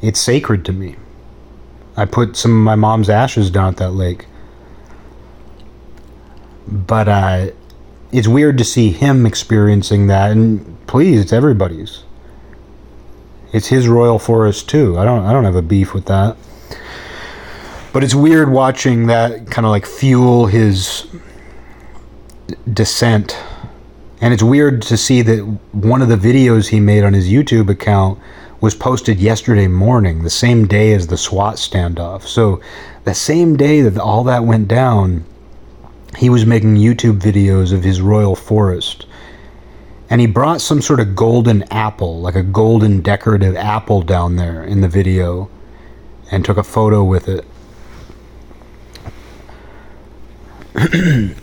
[0.00, 0.94] It's sacred to me.
[1.96, 4.26] I put some of my mom's ashes down at that lake
[6.68, 7.50] but uh,
[8.12, 10.30] it's weird to see him experiencing that.
[10.30, 12.02] And please, it's everybody's.
[13.52, 14.98] It's his royal forest too.
[14.98, 15.24] I don't.
[15.24, 16.36] I don't have a beef with that.
[17.92, 21.06] But it's weird watching that kind of like fuel his
[22.70, 23.36] descent.
[24.20, 25.38] And it's weird to see that
[25.72, 28.18] one of the videos he made on his YouTube account
[28.60, 32.22] was posted yesterday morning, the same day as the SWAT standoff.
[32.22, 32.60] So,
[33.04, 35.24] the same day that all that went down,
[36.16, 39.06] he was making YouTube videos of his royal forest.
[40.10, 44.64] And he brought some sort of golden apple, like a golden decorative apple down there
[44.64, 45.50] in the video,
[46.30, 47.44] and took a photo with it.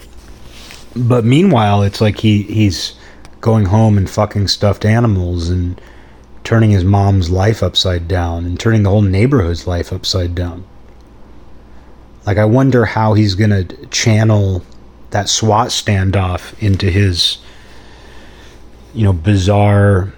[0.96, 2.94] but meanwhile, it's like he, he's
[3.42, 5.80] going home and fucking stuffed animals and
[6.44, 10.66] turning his mom's life upside down and turning the whole neighborhood's life upside down.
[12.26, 14.64] Like, I wonder how he's going to channel
[15.12, 17.38] that SWAT standoff into his,
[18.94, 20.14] you know, bizarre,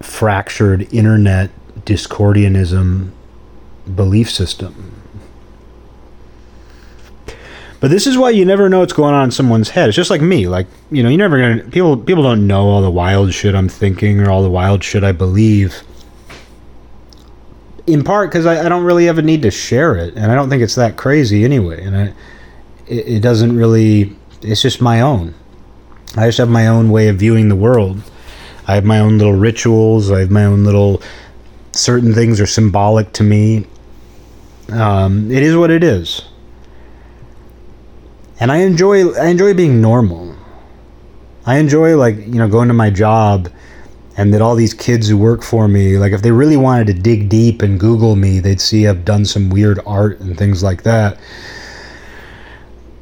[0.00, 1.50] fractured internet
[1.84, 3.10] discordianism
[3.94, 5.00] belief system.
[7.80, 9.88] But this is why you never know what's going on in someone's head.
[9.88, 10.46] It's just like me.
[10.46, 13.70] Like, you know, you never gonna people people don't know all the wild shit I'm
[13.70, 15.82] thinking or all the wild shit I believe
[17.92, 20.34] in part because I, I, don't really have a need to share it, and I
[20.34, 21.82] don't think it's that crazy anyway.
[21.82, 22.02] And I,
[22.86, 24.16] it, it doesn't really.
[24.42, 25.34] It's just my own.
[26.16, 28.02] I just have my own way of viewing the world.
[28.66, 30.10] I have my own little rituals.
[30.10, 31.02] I have my own little.
[31.72, 33.66] Certain things are symbolic to me.
[34.70, 36.22] Um, it is what it is,
[38.38, 39.12] and I enjoy.
[39.12, 40.36] I enjoy being normal.
[41.46, 43.48] I enjoy like you know going to my job
[44.20, 46.92] and that all these kids who work for me, like if they really wanted to
[46.92, 50.82] dig deep and Google me, they'd see I've done some weird art and things like
[50.82, 51.18] that.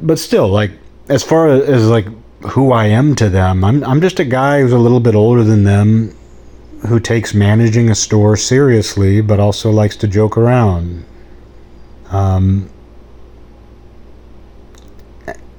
[0.00, 0.70] But still, like
[1.08, 2.06] as far as like
[2.52, 3.64] who I am to them.
[3.64, 6.14] I'm I'm just a guy who's a little bit older than them
[6.86, 11.04] who takes managing a store seriously but also likes to joke around.
[12.10, 12.70] Um,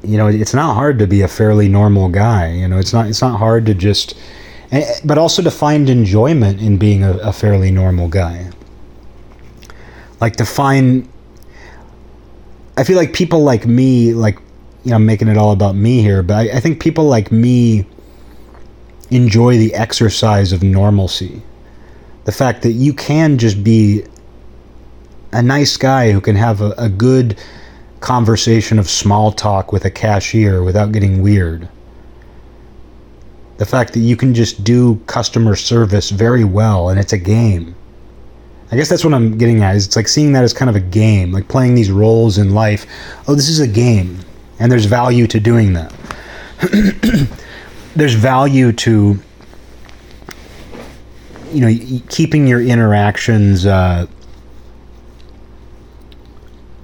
[0.03, 2.53] you know, it's not hard to be a fairly normal guy.
[2.53, 4.15] You know, it's not it's not hard to just
[4.71, 8.51] Eh, but also to find enjoyment in being a, a fairly normal guy.
[10.21, 11.07] Like to find
[12.79, 14.39] I feel like people like me, like
[14.85, 17.29] you know, I'm making it all about me here, but I, I think people like
[17.29, 17.85] me
[19.11, 21.41] enjoy the exercise of normalcy.
[22.23, 24.05] The fact that you can just be
[25.33, 27.37] a nice guy who can have a, a good
[27.99, 31.67] conversation of small talk with a cashier without getting weird.
[33.59, 37.75] The fact that you can just do customer service very well and it's a game.
[38.71, 39.75] I guess that's what I'm getting at.
[39.75, 42.53] Is it's like seeing that as kind of a game, like playing these roles in
[42.53, 42.85] life.
[43.27, 44.19] Oh, this is a game,
[44.59, 45.93] and there's value to doing that.
[47.95, 49.19] there's value to
[51.51, 54.05] you know keeping your interactions uh,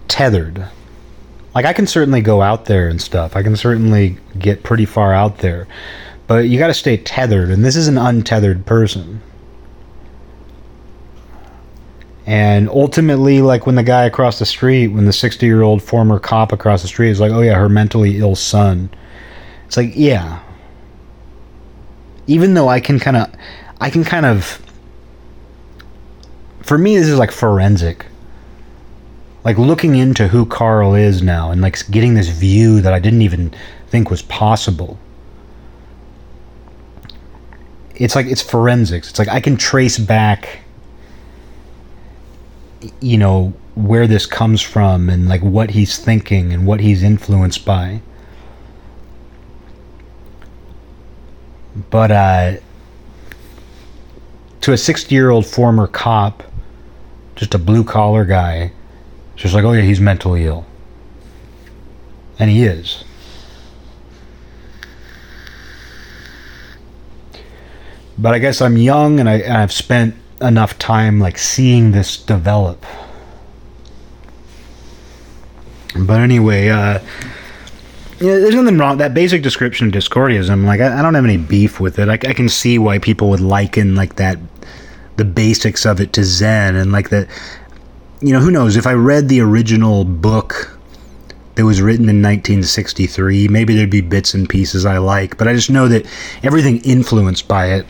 [0.08, 0.68] tethered.
[1.54, 3.36] Like I can certainly go out there and stuff.
[3.36, 5.68] I can certainly get pretty far out there,
[6.28, 7.50] but you got to stay tethered.
[7.50, 9.22] And this is an untethered person.
[12.26, 16.20] And ultimately, like when the guy across the street, when the 60 year old former
[16.20, 18.90] cop across the street is like, oh yeah, her mentally ill son.
[19.68, 20.42] It's like, yeah.
[22.28, 23.32] Even though I can kind of,
[23.80, 24.60] I can kind of,
[26.62, 28.08] for me, this is like forensic.
[29.44, 33.22] Like looking into who Carl is now and like getting this view that I didn't
[33.22, 33.54] even
[33.88, 34.98] think was possible.
[37.98, 39.10] It's like, it's forensics.
[39.10, 40.60] It's like I can trace back
[43.00, 47.66] you know where this comes from and like what he's thinking and what he's influenced
[47.66, 48.02] by.
[51.90, 52.54] But uh
[54.62, 56.44] to a 60 year old former cop
[57.36, 58.72] just a blue collar guy
[59.36, 60.66] just like oh yeah he's mentally ill.
[62.40, 63.05] And he is
[68.18, 72.18] but i guess i'm young and, I, and i've spent enough time like seeing this
[72.18, 72.86] develop.
[75.98, 77.00] But anyway, uh,
[78.20, 78.98] yeah, there's nothing wrong.
[78.98, 82.10] That basic description of Discordianism, like I, I don't have any beef with it.
[82.10, 84.38] I, I can see why people would liken like that,
[85.16, 87.30] the basics of it to Zen, and like that.
[88.22, 88.76] You know, who knows?
[88.76, 90.78] If I read the original book
[91.56, 95.38] that was written in 1963, maybe there'd be bits and pieces I like.
[95.38, 96.06] But I just know that
[96.44, 97.86] everything influenced by it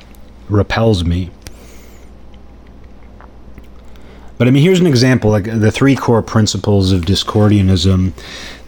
[0.50, 1.32] repels me.
[4.38, 8.12] But I mean, here's an example like the three core principles of Discordianism.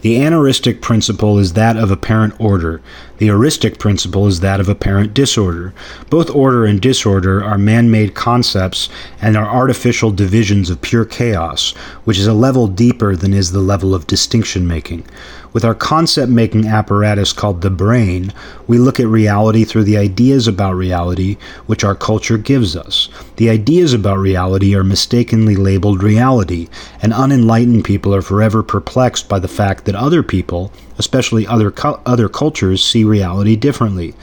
[0.00, 2.80] The aneristic principle is that of apparent order.
[3.18, 5.74] The heuristic principle is that of apparent disorder.
[6.08, 8.88] Both order and disorder are man made concepts
[9.20, 11.72] and are artificial divisions of pure chaos,
[12.04, 15.04] which is a level deeper than is the level of distinction making.
[15.52, 18.32] With our concept making apparatus called the brain,
[18.66, 23.08] we look at reality through the ideas about reality which our culture gives us.
[23.36, 26.68] The ideas about reality are mistakenly labeled reality,
[27.00, 31.98] and unenlightened people are forever perplexed by the fact that other people, especially other, cu-
[32.04, 34.14] other cultures, see reality differently.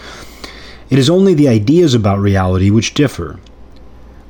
[0.91, 3.39] It is only the ideas about reality which differ.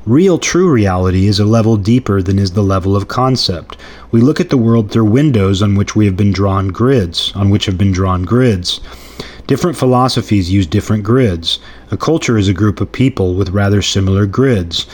[0.05, 3.75] Real true reality is a level deeper than is the level of concept.
[4.11, 7.49] We look at the world through windows on which we have been drawn grids, on
[7.49, 8.81] which have been drawn grids.
[9.47, 11.57] Different philosophies use different grids.
[11.89, 14.85] A culture is a group of people with rather similar grids.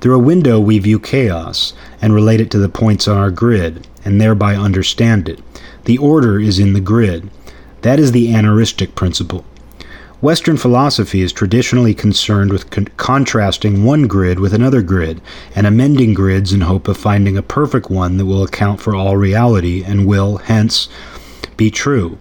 [0.00, 3.88] Through a window, we view chaos and relate it to the points on our grid,
[4.04, 5.40] and thereby understand it.
[5.86, 7.28] The order is in the grid.
[7.82, 9.44] That is the aneristic principle.
[10.20, 15.18] Western philosophy is traditionally concerned with con- contrasting one grid with another grid
[15.54, 19.16] and amending grids in hope of finding a perfect one that will account for all
[19.16, 20.90] reality and will, hence,
[21.56, 22.18] be true.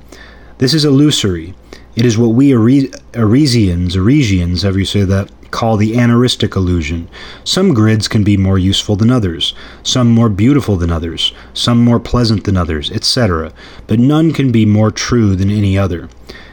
[0.59, 1.53] This is illusory.
[1.97, 7.09] It is what we Aresians, Aresians, however you say that, call the aneristic illusion.
[7.43, 11.99] Some grids can be more useful than others, some more beautiful than others, some more
[11.99, 13.51] pleasant than others, etc.,
[13.87, 16.07] but none can be more true than any other.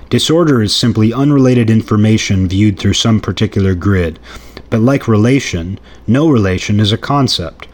[0.08, 4.20] Disorder is simply unrelated information viewed through some particular grid,
[4.70, 7.66] but like relation, no relation is a concept.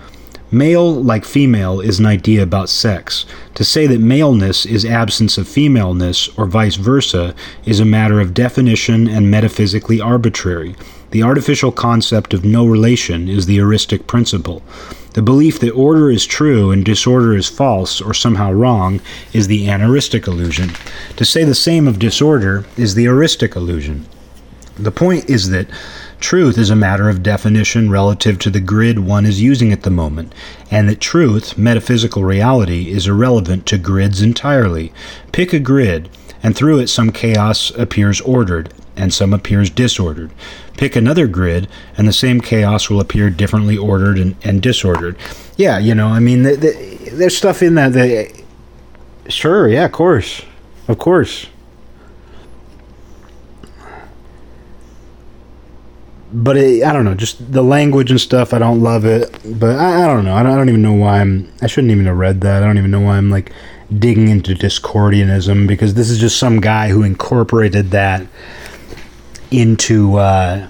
[0.51, 3.25] Male, like female, is an idea about sex.
[3.55, 8.35] To say that maleness is absence of femaleness, or vice versa, is a matter of
[8.35, 10.75] definition and metaphysically arbitrary.
[11.11, 14.63] The artificial concept of no relation is the heuristic principle.
[15.15, 19.01] The belief that order is true and disorder is false or somehow wrong
[19.35, 20.71] is the aneristic illusion.
[21.17, 24.07] To say the same of disorder is the heuristic illusion.
[24.77, 25.69] The point is that
[26.19, 29.91] truth is a matter of definition relative to the grid one is using at the
[29.91, 30.35] moment,
[30.71, 34.95] and that truth, metaphysical reality, is irrelevant to grids entirely.
[35.31, 36.09] Pick a grid,
[36.43, 40.31] and through it some chaos appears ordered, and some appears disordered.
[40.77, 45.17] Pick another grid, and the same chaos will appear differently ordered and, and disordered.
[45.57, 48.43] Yeah, you know, I mean, the, the, there's stuff in that that.
[49.29, 50.43] Sure, yeah, of course.
[50.89, 51.47] Of course.
[56.35, 58.55] But it, I don't know, just the language and stuff.
[58.55, 60.35] I don't love it, but I, I don't know.
[60.35, 61.53] I don't, I don't even know why I'm.
[61.61, 62.63] I shouldn't even have read that.
[62.63, 63.53] I don't even know why I'm like
[63.99, 68.27] digging into Discordianism because this is just some guy who incorporated that
[69.53, 70.69] into uh,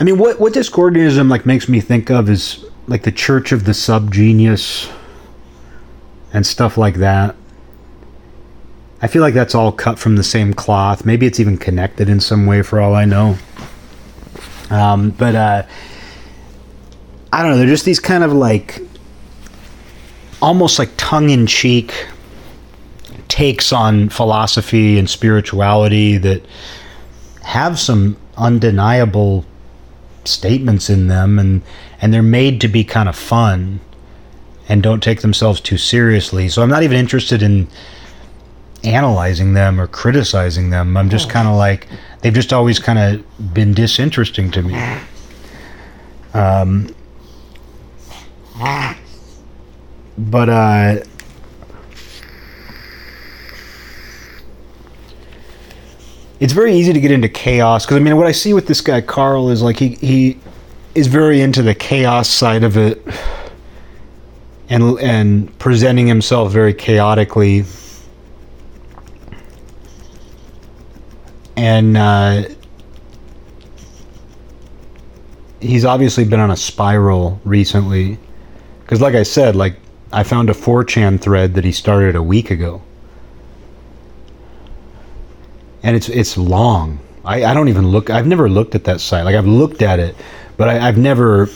[0.00, 3.64] I mean what what Discordianism like makes me think of is like the church of
[3.64, 4.90] the subgenius
[6.32, 7.36] and stuff like that.
[9.00, 11.04] I feel like that's all cut from the same cloth.
[11.04, 13.38] Maybe it's even connected in some way for all I know.
[14.70, 15.62] Um, but uh,
[17.32, 17.58] I don't know.
[17.58, 18.80] They're just these kind of like
[20.42, 22.06] almost like tongue in cheek
[23.38, 26.44] takes on philosophy and spirituality that
[27.44, 29.44] have some undeniable
[30.24, 31.62] statements in them and
[32.00, 33.78] and they're made to be kind of fun
[34.68, 36.48] and don't take themselves too seriously.
[36.48, 37.68] So I'm not even interested in
[38.82, 40.96] analyzing them or criticizing them.
[40.96, 41.86] I'm just kind of like
[42.22, 44.74] they've just always kind of been disinteresting to me.
[46.34, 46.92] Um,
[50.18, 50.96] but uh,
[56.40, 58.80] it's very easy to get into chaos because I mean, what I see with this
[58.80, 60.38] guy Carl is like he he
[60.94, 63.02] is very into the chaos side of it,
[64.68, 67.64] and and presenting himself very chaotically,
[71.56, 72.44] and uh,
[75.60, 78.18] he's obviously been on a spiral recently
[78.80, 79.76] because, like I said, like
[80.12, 82.80] I found a 4chan thread that he started a week ago
[85.82, 86.98] and it's it's long.
[87.24, 88.10] I, I don't even look.
[88.10, 89.24] I've never looked at that site.
[89.24, 90.16] Like I've looked at it,
[90.56, 91.48] but I, I've never.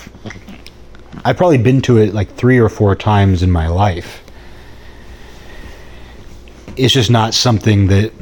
[1.25, 4.23] I've probably been to it like three or four times in my life.
[6.77, 8.13] It's just not something that.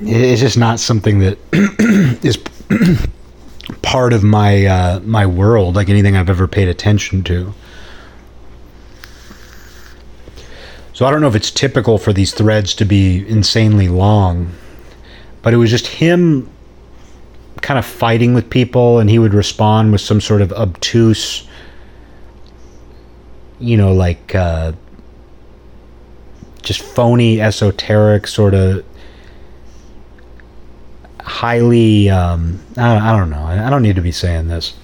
[0.00, 1.38] It's just not something that
[2.24, 2.36] is
[3.82, 7.54] part of my uh, my world, like anything I've ever paid attention to.
[10.92, 14.52] So I don't know if it's typical for these threads to be insanely long
[15.44, 16.50] but it was just him
[17.62, 21.46] kind of fighting with people and he would respond with some sort of obtuse
[23.60, 24.72] you know like uh,
[26.62, 28.84] just phony esoteric sort of
[31.24, 33.44] highly um, I, don't, I don't know.
[33.44, 34.74] I don't need to be saying this.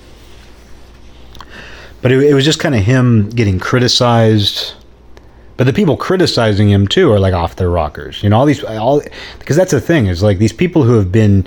[2.02, 4.72] But it, it was just kind of him getting criticized
[5.60, 8.22] but the people criticizing him too are like off their rockers.
[8.22, 9.02] You know, all these all
[9.38, 11.46] because that's the thing is like these people who have been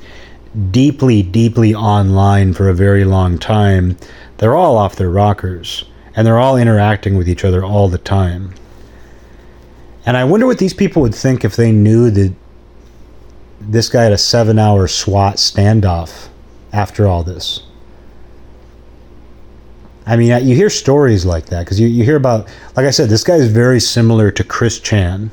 [0.70, 3.98] deeply, deeply online for a very long time,
[4.38, 5.86] they're all off their rockers
[6.16, 8.54] and they're all interacting with each other all the time.
[10.06, 12.36] And I wonder what these people would think if they knew that
[13.62, 16.28] this guy had a seven hour SWAT standoff
[16.72, 17.64] after all this.
[20.06, 23.10] I mean, you hear stories like that because you, you hear about, like I said,
[23.10, 25.32] this guy is very similar to Chris Chan.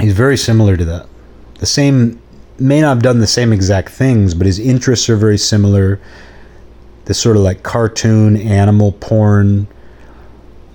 [0.00, 1.06] He's very similar to that.
[1.58, 2.20] The same,
[2.58, 6.00] may not have done the same exact things, but his interests are very similar.
[7.04, 9.68] This sort of like cartoon, animal porn,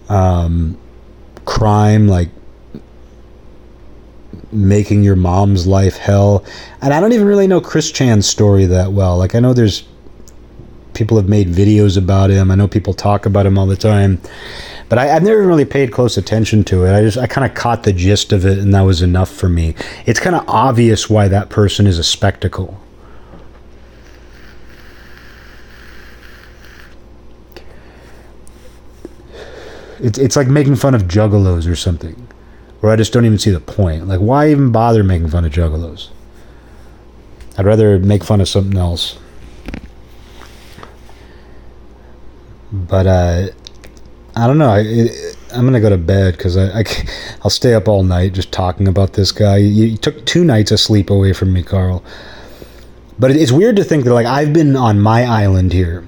[0.07, 0.77] um,
[1.45, 2.29] crime, like
[4.51, 6.45] making your mom's life hell.
[6.81, 9.17] And I don't even really know Chris Chan's story that well.
[9.17, 9.85] Like, I know there's
[10.95, 12.49] people have made videos about him.
[12.49, 14.19] I know people talk about him all the time,
[14.89, 16.95] but I, have never really paid close attention to it.
[16.95, 19.49] I just I kind of caught the gist of it, and that was enough for
[19.49, 19.75] me.
[20.05, 22.81] It's kind of obvious why that person is a spectacle.
[29.99, 32.27] It's it's like making fun of juggalos or something,
[32.79, 34.07] where I just don't even see the point.
[34.07, 36.09] Like, why even bother making fun of juggalos?
[37.57, 39.17] I'd rather make fun of something else.
[42.75, 43.47] But uh,
[44.35, 44.69] I don't know.
[44.69, 44.83] I,
[45.53, 46.83] i'm gonna go to bed because I, I
[47.43, 49.57] will stay up all night just talking about this guy.
[49.57, 52.03] You, you, took two nights of sleep away from me, Carl.
[53.17, 56.05] But it's weird to think that like I've been on my island here,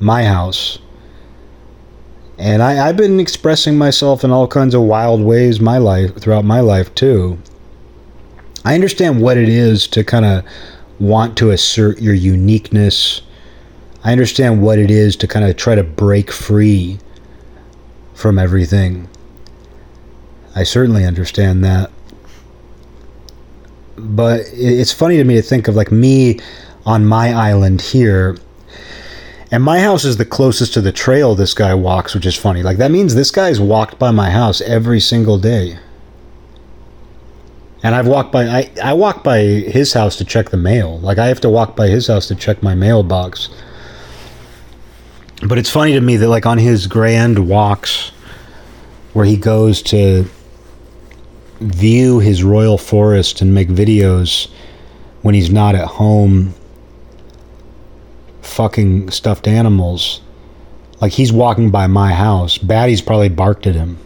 [0.00, 0.80] my house,
[2.36, 6.44] and I, I've been expressing myself in all kinds of wild ways my life throughout
[6.44, 7.38] my life too.
[8.64, 10.44] I understand what it is to kind of
[10.98, 13.22] want to assert your uniqueness.
[14.04, 16.98] I understand what it is to kind of try to break free
[18.14, 19.08] from everything.
[20.54, 21.90] I certainly understand that.
[23.96, 26.38] But it's funny to me to think of like me
[26.86, 28.36] on my island here.
[29.50, 32.62] And my house is the closest to the trail this guy walks, which is funny.
[32.62, 35.78] Like, that means this guy's walked by my house every single day.
[37.82, 40.98] And I've walked by, I, I walk by his house to check the mail.
[40.98, 43.48] Like, I have to walk by his house to check my mailbox
[45.46, 48.10] but it's funny to me that like on his grand walks
[49.12, 50.28] where he goes to
[51.60, 54.50] view his royal forest and make videos
[55.22, 56.54] when he's not at home
[58.42, 60.20] fucking stuffed animals
[61.00, 62.58] like he's walking by my house.
[62.58, 63.98] Batty's probably barked at him.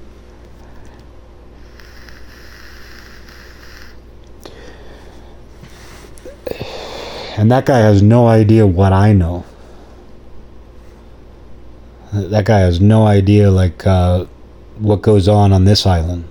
[7.39, 9.47] And that guy has no idea what I know
[12.13, 14.27] that guy has no idea like uh,
[14.79, 16.25] what goes on on this island.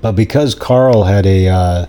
[0.00, 1.86] But because Carl had a uh,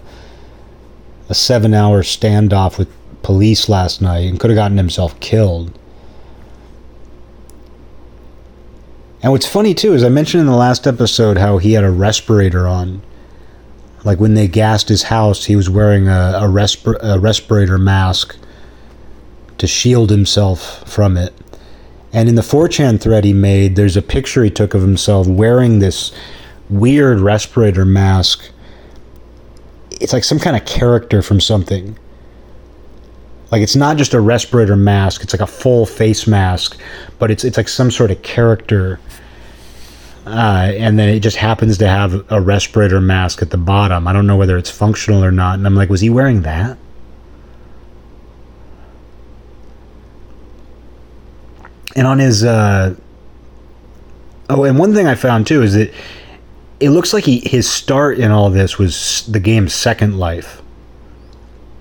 [1.30, 2.90] a seven hour standoff with
[3.22, 5.78] police last night and could have gotten himself killed.
[9.22, 11.92] And what's funny too is I mentioned in the last episode how he had a
[11.92, 13.02] respirator on.
[14.06, 16.46] Like when they gassed his house, he was wearing a, a,
[17.02, 18.38] a respirator mask
[19.58, 21.34] to shield himself from it.
[22.12, 25.80] And in the 4chan thread he made, there's a picture he took of himself wearing
[25.80, 26.12] this
[26.70, 28.50] weird respirator mask.
[30.02, 31.98] It's like some kind of character from something.
[33.52, 36.80] Like it's not just a respirator mask, it's like a full face mask,
[37.18, 39.00] but it's it's like some sort of character.
[40.26, 44.08] Uh, and then it just happens to have a respirator mask at the bottom.
[44.08, 45.56] I don't know whether it's functional or not.
[45.56, 46.78] And I'm like, was he wearing that?
[51.96, 52.96] And on his uh,
[54.50, 55.94] oh, and one thing I found too is that
[56.80, 60.62] it looks like he his start in all this was the game Second Life.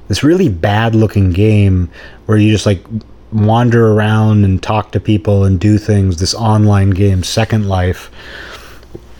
[0.08, 1.90] This really bad looking game
[2.26, 2.82] where you just like
[3.30, 6.16] wander around and talk to people and do things.
[6.16, 8.10] This online game, Second Life,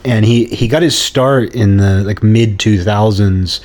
[0.05, 3.61] and he he got his start in the like mid two thousands,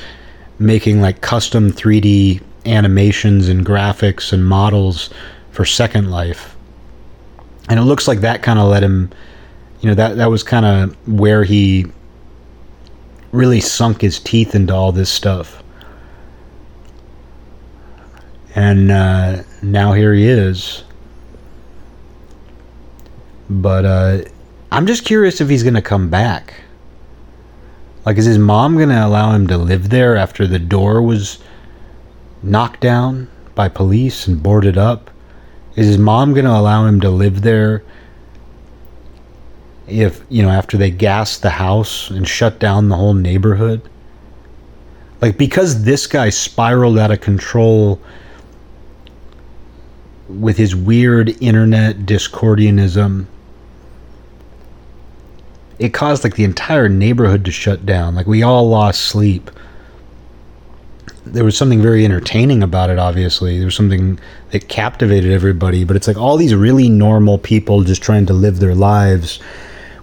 [0.60, 5.10] making like custom three D animations and graphics and models
[5.52, 6.53] for Second Life
[7.70, 9.12] and it looks like that kind of let him
[9.82, 11.86] you know that that was kind of where he
[13.34, 15.62] really sunk his teeth into all this stuff.
[18.56, 20.84] And uh, now here he is.
[23.50, 24.22] But uh,
[24.72, 26.54] i'm just curious if he's going to come back.
[28.06, 31.40] Like is his mom going to allow him to live there after the door was
[32.42, 35.10] knocked down by police and boarded up
[35.76, 37.84] is his mom going to allow him to live there
[39.88, 43.82] if, you know, after they gas the house and shut down the whole neighborhood?
[45.22, 48.00] Like, because this guy spiraled out of control
[50.28, 53.26] with his weird internet discordianism,
[55.80, 58.16] it caused like the entire neighborhood to shut down.
[58.16, 59.50] Like, we all lost sleep
[61.26, 63.58] there was something very entertaining about it obviously.
[63.58, 64.20] There was something
[64.52, 68.60] that captivated everybody but it's like all these really normal people just trying to live
[68.60, 69.40] their lives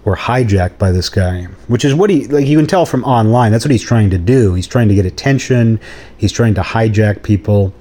[0.05, 3.53] were hijacked by this guy which is what he like you can tell from online
[3.53, 4.55] that's what he's trying to do.
[4.55, 5.79] He's trying to get attention.
[6.17, 7.75] He's trying to hijack people.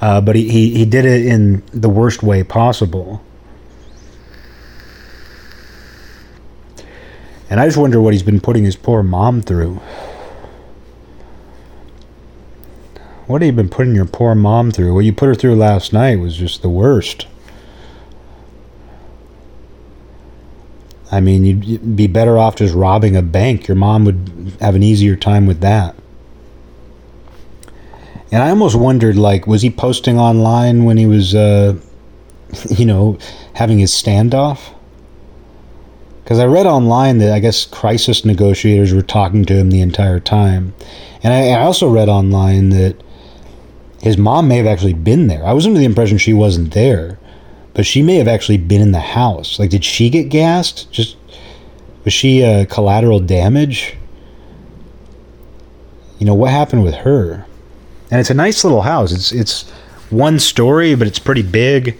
[0.00, 3.22] Uh, but he, he, he did it in the worst way possible.
[7.48, 9.78] And i just wonder what he's been putting his poor mom through
[13.32, 14.92] What have you been putting your poor mom through?
[14.92, 17.26] What you put her through last night was just the worst.
[21.10, 23.68] I mean, you'd be better off just robbing a bank.
[23.68, 25.96] Your mom would have an easier time with that.
[28.30, 31.78] And I almost wondered, like, was he posting online when he was, uh,
[32.68, 33.16] you know,
[33.54, 34.74] having his standoff?
[36.22, 40.20] Because I read online that I guess crisis negotiators were talking to him the entire
[40.20, 40.74] time.
[41.22, 43.01] And I, I also read online that
[44.02, 45.46] his mom may have actually been there.
[45.46, 47.20] I was under the impression she wasn't there,
[47.72, 49.60] but she may have actually been in the house.
[49.60, 50.90] Like, did she get gassed?
[50.90, 51.16] Just
[52.04, 53.94] was she uh, collateral damage?
[56.18, 57.46] You know what happened with her?
[58.10, 59.12] And it's a nice little house.
[59.12, 59.70] It's it's
[60.10, 61.96] one story, but it's pretty big.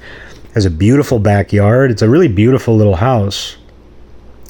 [0.55, 1.93] Has a beautiful backyard.
[1.93, 3.57] It's a really beautiful little house.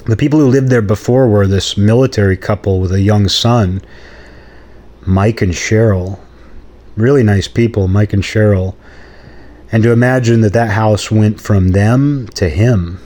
[0.07, 3.83] The people who lived there before were this military couple with a young son,
[5.03, 6.19] Mike and Cheryl.
[6.97, 8.75] Really nice people, Mike and Cheryl.
[9.71, 13.01] And to imagine that that house went from them to him.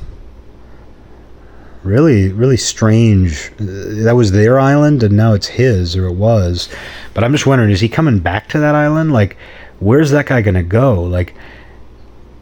[1.84, 3.52] Really, really strange.
[3.60, 6.68] Uh, that was their island, and now it's his, or it was.
[7.14, 9.12] But I'm just wondering, is he coming back to that island?
[9.12, 9.36] Like,
[9.78, 11.00] where's that guy going to go?
[11.04, 11.36] Like,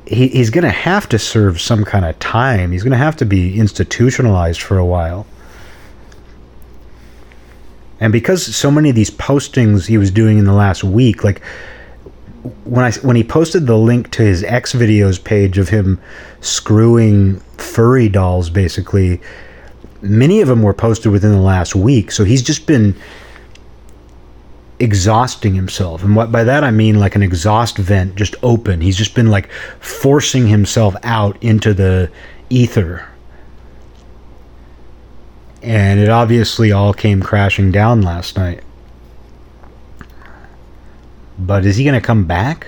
[0.07, 2.73] he, he's going to have to serve some kind of time.
[2.73, 5.27] He's going to have to be institutionalized for a while.
[8.01, 11.41] And because so many of these postings he was doing in the last week, like
[12.65, 16.01] when I when he posted the link to his X videos page of him
[16.41, 19.21] screwing furry dolls, basically,
[20.03, 22.11] many of them were posted within the last week.
[22.11, 22.95] So he's just been
[24.81, 26.03] exhausting himself.
[26.03, 28.81] And what by that I mean like an exhaust vent just open.
[28.81, 32.11] He's just been like forcing himself out into the
[32.51, 33.09] ether.
[35.65, 38.63] And it obviously all came crashing down last night.
[41.39, 42.67] But is he going to come back?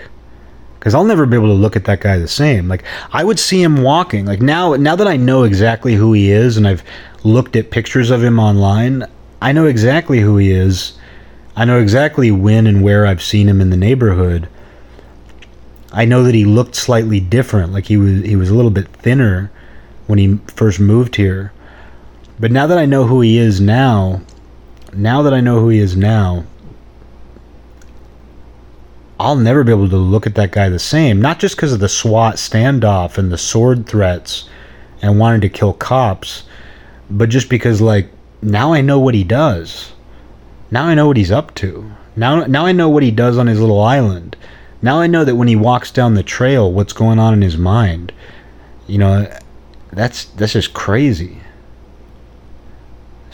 [0.80, 2.68] Cuz I'll never be able to look at that guy the same.
[2.68, 4.24] Like I would see him walking.
[4.24, 6.82] Like now now that I know exactly who he is and I've
[7.22, 9.04] looked at pictures of him online,
[9.42, 10.94] I know exactly who he is
[11.56, 14.46] I know exactly when and where I've seen him in the neighborhood.
[15.90, 18.88] I know that he looked slightly different, like he was he was a little bit
[18.88, 19.50] thinner
[20.06, 21.52] when he first moved here.
[22.38, 24.20] But now that I know who he is now,
[24.92, 26.44] now that I know who he is now,
[29.18, 31.22] I'll never be able to look at that guy the same.
[31.22, 34.48] Not just because of the SWAT standoff and the sword threats
[35.00, 36.44] and wanting to kill cops,
[37.10, 38.10] but just because, like,
[38.42, 39.92] now I know what he does.
[40.70, 41.90] Now I know what he's up to.
[42.16, 44.36] Now, now I know what he does on his little island.
[44.82, 47.56] Now I know that when he walks down the trail, what's going on in his
[47.56, 48.12] mind.
[48.86, 49.32] You know,
[49.92, 51.40] that's that's just crazy.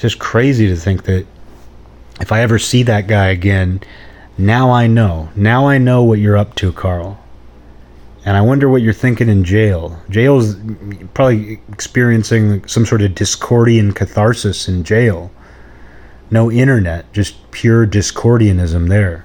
[0.03, 1.27] Just crazy to think that
[2.21, 3.81] if I ever see that guy again,
[4.37, 5.31] now I know.
[5.35, 7.19] Now I know what you're up to, Carl.
[8.25, 10.01] And I wonder what you're thinking in jail.
[10.11, 10.57] Jail's
[11.15, 15.31] probably experiencing some sort of Discordian catharsis in jail
[16.33, 19.25] no internet, just pure Discordianism there.